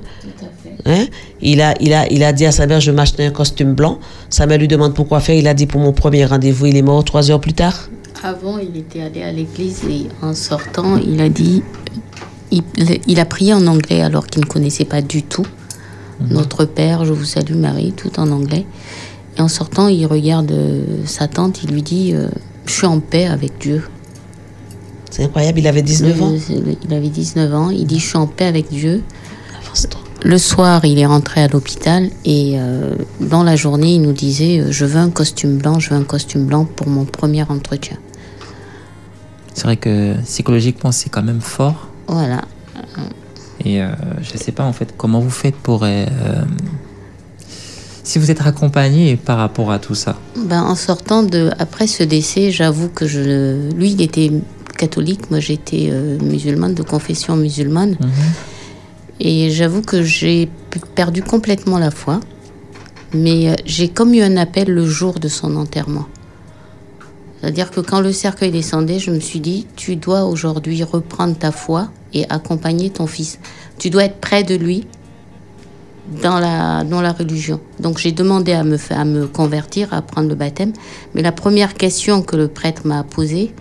[0.85, 1.05] Hein?
[1.41, 3.73] Il, a, il, a, il a dit à sa mère, je vais m'acheter un costume
[3.73, 3.99] blanc.
[4.29, 5.35] Sa mère lui demande pourquoi faire.
[5.35, 6.67] Il a dit pour mon premier rendez-vous.
[6.67, 7.89] Il est mort trois heures plus tard.
[8.23, 11.63] Avant, il était allé à l'église et en sortant, il a dit.
[12.53, 12.63] Il,
[13.07, 15.45] il a prié en anglais alors qu'il ne connaissait pas du tout.
[16.29, 18.65] Notre Père, je vous salue Marie, tout en anglais.
[19.37, 22.27] Et en sortant, il regarde euh, sa tante, il lui dit euh,
[22.65, 23.83] Je suis en paix avec Dieu.
[25.09, 26.29] C'est incroyable, il avait 19 ans.
[26.31, 27.69] Le- Il avait 19 ans.
[27.71, 29.03] Il dit Je suis en paix avec Dieu.
[30.23, 34.63] Le soir, il est rentré à l'hôpital et euh, dans la journée, il nous disait
[34.69, 37.97] Je veux un costume blanc, je veux un costume blanc pour mon premier entretien.
[39.53, 41.89] C'est vrai que psychologiquement, c'est quand même fort.
[42.07, 42.41] Voilà.
[43.65, 43.87] Et euh,
[44.21, 45.83] je ne sais pas en fait comment vous faites pour...
[45.83, 46.05] euh,
[48.03, 50.17] si vous êtes accompagné par rapport à tout ça?
[50.35, 54.31] Ben, en sortant de après ce décès, j'avoue que je lui il était
[54.77, 57.95] catholique, moi j'étais euh, musulmane de confession musulmane
[59.19, 60.49] et j'avoue que j'ai
[60.95, 62.19] perdu complètement la foi.
[63.13, 66.07] Mais j'ai comme eu un appel le jour de son enterrement.
[67.43, 71.51] C'est-à-dire que quand le cercueil descendait, je me suis dit, tu dois aujourd'hui reprendre ta
[71.51, 73.37] foi et accompagner ton fils.
[73.77, 74.87] Tu dois être près de lui
[76.21, 77.59] dans la, dans la religion.
[77.81, 80.71] Donc j'ai demandé à me, à me convertir, à prendre le baptême.
[81.15, 83.53] Mais la première question que le prêtre m'a posée,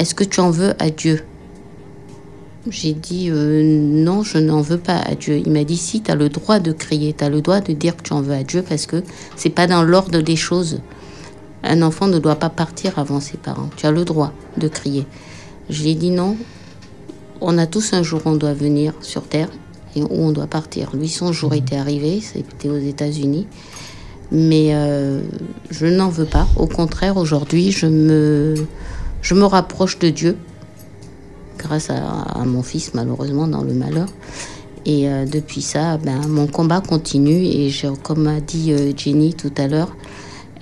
[0.00, 1.22] est-ce que tu en veux à Dieu?
[2.70, 5.40] J'ai dit euh, non, je n'en veux pas à Dieu.
[5.46, 7.72] Il m'a dit si, tu as le droit de crier, tu as le droit de
[7.72, 9.04] dire que tu en veux à Dieu parce que
[9.36, 10.80] c'est pas dans l'ordre des choses.
[11.64, 13.70] Un enfant ne doit pas partir avant ses parents.
[13.76, 15.06] Tu as le droit de crier.
[15.70, 16.36] Je lui ai dit non,
[17.40, 19.48] on a tous un jour on doit venir sur Terre
[19.94, 20.90] et où on doit partir.
[20.94, 23.46] Lui, son jour était arrivé, c'était aux États-Unis.
[24.30, 25.20] Mais euh,
[25.70, 26.46] je n'en veux pas.
[26.56, 28.54] Au contraire, aujourd'hui, je me,
[29.20, 30.36] je me rapproche de Dieu
[31.58, 34.08] grâce à, à mon fils, malheureusement, dans le malheur.
[34.86, 37.44] Et euh, depuis ça, ben, mon combat continue.
[37.44, 39.94] Et j'ai- comme a dit euh, Jenny tout à l'heure,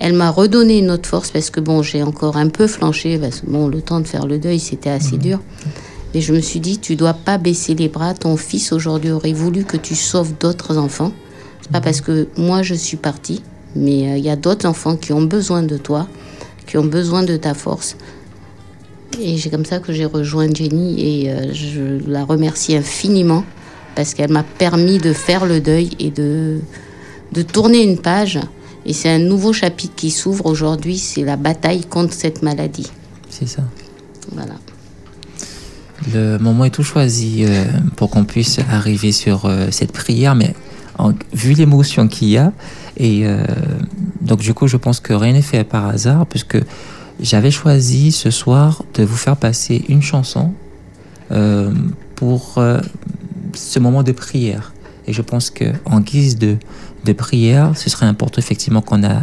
[0.03, 3.19] elle m'a redonné une autre force parce que bon, j'ai encore un peu flanché.
[3.19, 5.39] Parce que bon, le temps de faire le deuil, c'était assez dur.
[6.13, 8.15] Mais je me suis dit, tu dois pas baisser les bras.
[8.15, 11.11] Ton fils aujourd'hui aurait voulu que tu sauves d'autres enfants.
[11.61, 13.43] C'est pas parce que moi je suis partie,
[13.75, 16.07] mais euh, il y a d'autres enfants qui ont besoin de toi,
[16.65, 17.95] qui ont besoin de ta force.
[19.21, 20.95] Et c'est comme ça que j'ai rejoint Jenny
[21.25, 23.45] et euh, je la remercie infiniment
[23.95, 26.59] parce qu'elle m'a permis de faire le deuil et de,
[27.33, 28.39] de tourner une page.
[28.85, 32.91] Et c'est un nouveau chapitre qui s'ouvre aujourd'hui, c'est la bataille contre cette maladie.
[33.29, 33.61] C'est ça.
[34.31, 34.53] Voilà.
[36.13, 37.65] Le moment est tout choisi euh,
[37.95, 40.55] pour qu'on puisse arriver sur euh, cette prière, mais
[40.97, 42.51] en- vu l'émotion qu'il y a,
[42.97, 43.45] et euh,
[44.21, 46.57] donc du coup, je pense que rien n'est fait par hasard, puisque
[47.19, 50.53] j'avais choisi ce soir de vous faire passer une chanson
[52.15, 52.59] pour
[53.53, 54.73] ce moment de prière.
[55.07, 56.57] Et je pense que en guise de,
[57.03, 59.21] de prière, ce serait important effectivement qu'on a,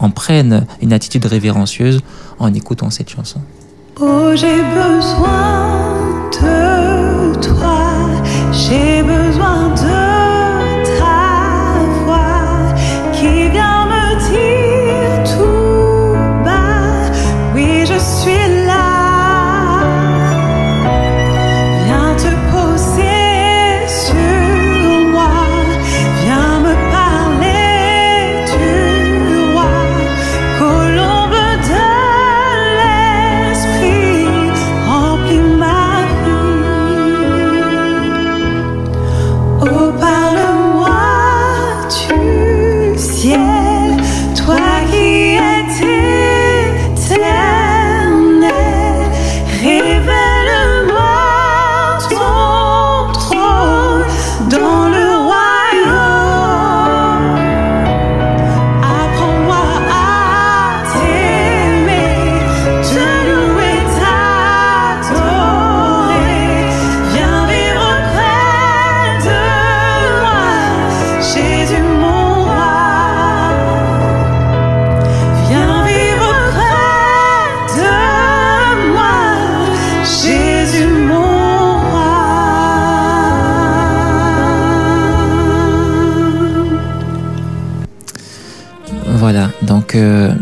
[0.00, 2.00] on prenne une attitude révérencieuse
[2.38, 3.40] en écoutant cette chanson.
[4.00, 4.34] Oh,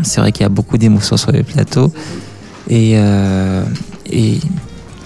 [0.03, 1.91] c'est vrai qu'il y a beaucoup d'émotions sur le plateau.
[2.69, 3.63] Et, euh,
[4.09, 4.39] et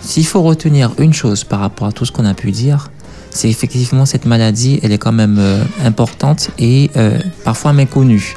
[0.01, 2.91] s'il faut retenir une chose par rapport à tout ce qu'on a pu dire,
[3.29, 8.35] c'est effectivement cette maladie, elle est quand même euh, importante et euh, parfois méconnue.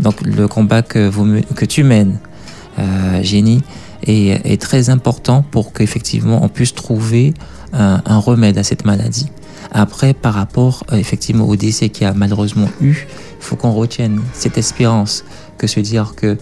[0.00, 2.18] Donc le combat que, tu mènes,
[3.22, 3.62] Jenny,
[4.04, 7.34] est, très important pour qu'effectivement on puisse trouver
[7.72, 9.26] un, remède à cette maladie.
[9.72, 13.08] Après, par rapport effectivement au décès qu'il y a malheureusement eu,
[13.40, 15.24] il faut qu'on retienne cette espérance
[15.58, 16.38] que se dire que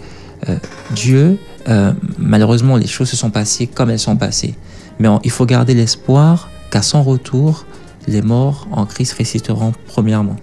[0.49, 0.57] euh,
[0.93, 1.39] Dieu,
[1.69, 4.55] euh, malheureusement, les choses se sont passées comme elles sont passées.
[4.99, 7.67] Mais il faut garder l'espoir qu'à son retour,
[8.07, 10.37] les morts en Christ ressusciteront premièrement.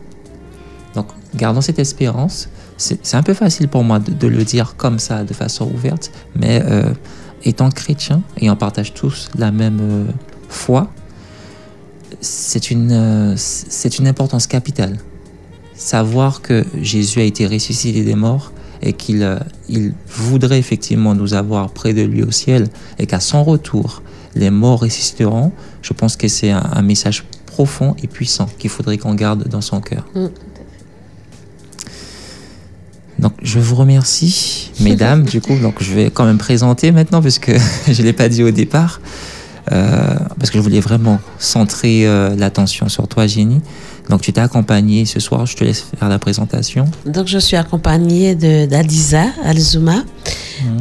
[0.95, 2.49] Donc, gardons cette espérance.
[2.77, 6.61] C'est un peu facile pour moi de, le dire comme ça, de façon ouverte, mais
[6.65, 6.91] euh,
[7.45, 10.07] étant chrétien et on partage tous la même
[10.49, 10.91] foi,
[12.19, 14.97] c'est une, c'est une importance capitale.
[15.75, 18.51] Savoir que Jésus a été ressuscité des morts
[18.83, 22.67] et qu'il euh, il voudrait effectivement nous avoir près de lui au ciel
[22.99, 24.03] et qu'à son retour,
[24.35, 28.97] les morts ressusciteront, je pense que c'est un, un message profond et puissant qu'il faudrait
[28.97, 30.05] qu'on garde dans son cœur.
[30.15, 30.27] Mm.
[33.19, 35.23] Donc je vous remercie, mesdames.
[35.35, 37.53] du coup, donc je vais quand même présenter maintenant parce que
[37.87, 38.99] je l'ai pas dit au départ,
[39.71, 43.61] euh, parce que je voulais vraiment centrer euh, l'attention sur toi, Jenny.
[44.09, 45.45] Donc tu t'es accompagnée ce soir.
[45.45, 46.85] Je te laisse faire la présentation.
[47.05, 50.03] Donc, je suis accompagnée d'Adiza Alzuma.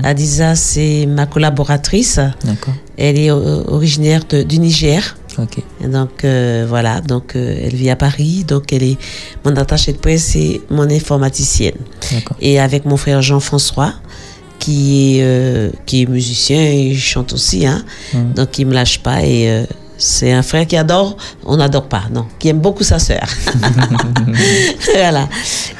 [0.03, 2.21] Adiza, c'est ma collaboratrice.
[2.45, 2.75] D'accord.
[2.97, 5.17] Elle est euh, originaire de- du Niger.
[5.39, 5.59] Ok.
[5.83, 7.01] Et donc, euh, voilà.
[7.01, 8.45] Donc, euh, elle vit à Paris.
[8.47, 8.99] Donc, elle est
[9.45, 11.75] mon attachée de presse et mon informaticienne.
[12.13, 12.37] D'accord.
[12.41, 13.95] Et avec mon frère Jean-François,
[14.59, 17.67] qui est, euh, qui est musicien et chante aussi.
[17.67, 17.83] Hein.
[18.15, 18.35] Mhm.
[18.35, 19.25] Donc, il me lâche pas.
[19.25, 19.49] Et
[20.03, 23.23] c'est un frère qui adore, on n'adore pas, non, qui aime beaucoup sa sœur.
[24.95, 25.29] voilà.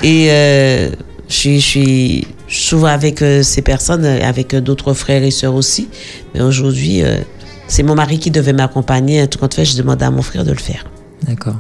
[0.03, 0.91] Et euh,
[1.29, 5.55] je suis, je suis souvent avec euh, ces personnes, euh, avec d'autres frères et sœurs
[5.55, 5.89] aussi.
[6.35, 7.19] Mais aujourd'hui, euh,
[7.67, 9.23] c'est mon mari qui devait m'accompagner.
[9.23, 10.85] En tout cas, fait, je demande à mon frère de le faire.
[11.25, 11.57] D'accord.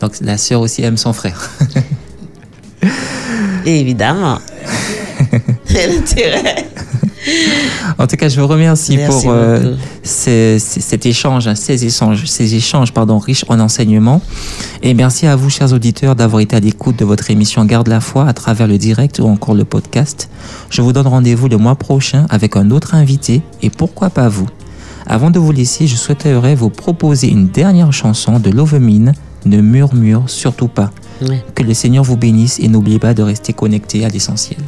[0.00, 1.50] Donc la sœur aussi aime son frère.
[3.66, 4.38] Évidemment.
[5.68, 6.66] L'intérêt.
[7.98, 9.76] En tout cas, je vous remercie Merci pour euh, beaucoup.
[10.02, 14.20] ces- ces- cet échange, hein, ces échanges, ces échanges pardon, riches en enseignements.
[14.82, 18.00] Et merci à vous, chers auditeurs, d'avoir été à l'écoute de votre émission Garde la
[18.00, 20.28] foi à travers le direct ou encore le podcast.
[20.70, 24.48] Je vous donne rendez-vous le mois prochain avec un autre invité et pourquoi pas vous?
[25.06, 29.12] Avant de vous laisser, je souhaiterais vous proposer une dernière chanson de Lovemine,
[29.46, 30.90] Ne murmure surtout pas.
[31.54, 34.58] Que le Seigneur vous bénisse et n'oubliez pas de rester connecté à l'essentiel.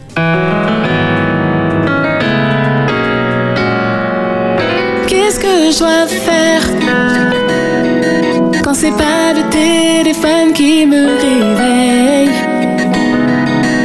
[6.15, 6.63] Faire
[8.63, 12.31] quand c'est pas le téléphone qui me réveille?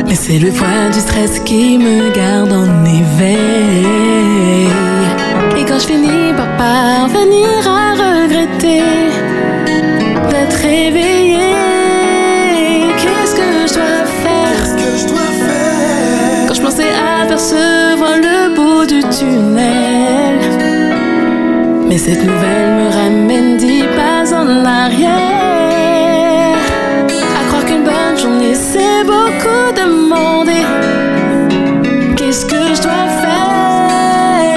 [0.08, 4.68] Mais c'est le poids du stress qui me garde en éveil.
[5.58, 8.84] Et quand je finis par parvenir à regretter
[10.30, 11.38] d'être réveillé,
[12.98, 14.64] qu'est-ce que je dois faire?
[16.48, 16.92] Quand je pensais
[17.24, 19.81] apercevoir le bout du tunnel.
[21.92, 26.56] Mais cette nouvelle me ramène dix pas en arrière.
[27.38, 30.64] À croire qu'une bonne journée, c'est beaucoup demander.
[32.16, 34.48] Qu'est-ce que je dois faire?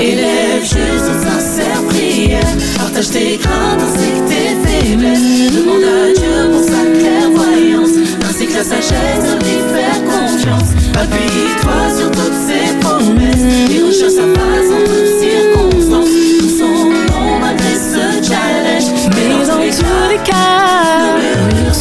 [0.00, 2.46] Élève juste une sincère prière.
[2.78, 5.50] Partage tes craintes ainsi que tes faiblesses.
[5.56, 7.94] Demande à Dieu pour sa clairvoyance.
[8.30, 10.70] Ainsi que la sagesse de lui faire confiance.
[10.94, 13.44] Appuie-toi sur toutes ses promesses.
[13.72, 15.23] Et recherche sa face en toutes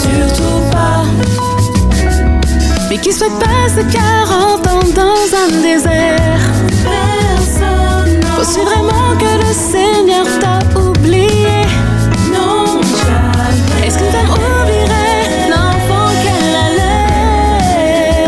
[0.04, 1.04] surtout pas.
[2.90, 6.42] mais qui souhaite passer 40 ans dans un désert?
[6.84, 11.66] Personne Penses-tu vraiment que le Seigneur t'a oublié?
[12.34, 13.88] non jamais.
[13.88, 18.28] Est-ce qu'une femme oublierait l'enfant qu'elle allait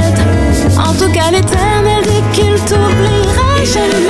[0.77, 4.04] En tout cas, l'éternel dit qu'il t'oubliera jamais.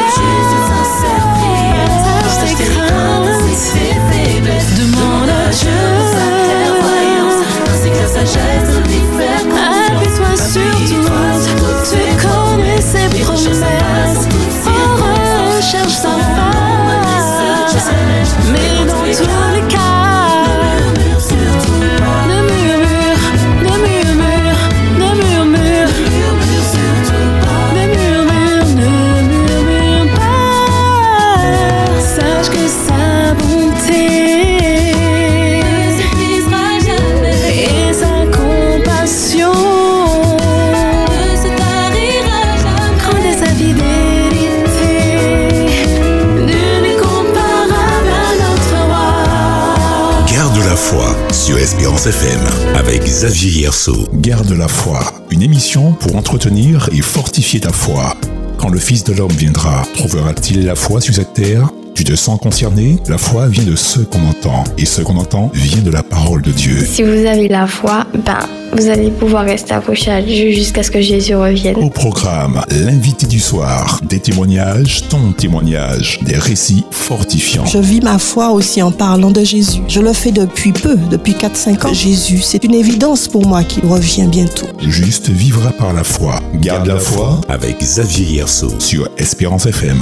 [53.26, 54.08] Xavier Hierceau.
[54.14, 55.00] Garde la foi,
[55.32, 58.16] une émission pour entretenir et fortifier ta foi.
[58.60, 61.72] Quand le Fils de l'homme viendra, trouvera-t-il la foi sur cette terre?
[61.96, 62.98] Tu te sens concerné?
[63.08, 66.42] La foi vient de ce qu'on entend, et ce qu'on entend vient de la parole
[66.42, 66.86] de Dieu.
[66.86, 68.40] Si vous avez la foi, ben,
[68.74, 71.78] vous allez pouvoir rester accroché à Dieu jusqu'à ce que Jésus revienne.
[71.78, 77.66] Au programme, l'invité du soir, des témoignages, ton témoignage, des récits fortifiants.
[77.66, 79.80] Je vis ma foi aussi en parlant de Jésus.
[79.88, 81.94] Je le fais depuis peu, depuis 4-5 ans.
[81.94, 84.68] Jésus, c'est une évidence pour moi qu'il revient bientôt.
[84.82, 86.42] Juste vivra par la foi.
[86.56, 88.74] Garde la foi Avec Xavier Hierceau.
[88.80, 90.02] sur Espérance FM.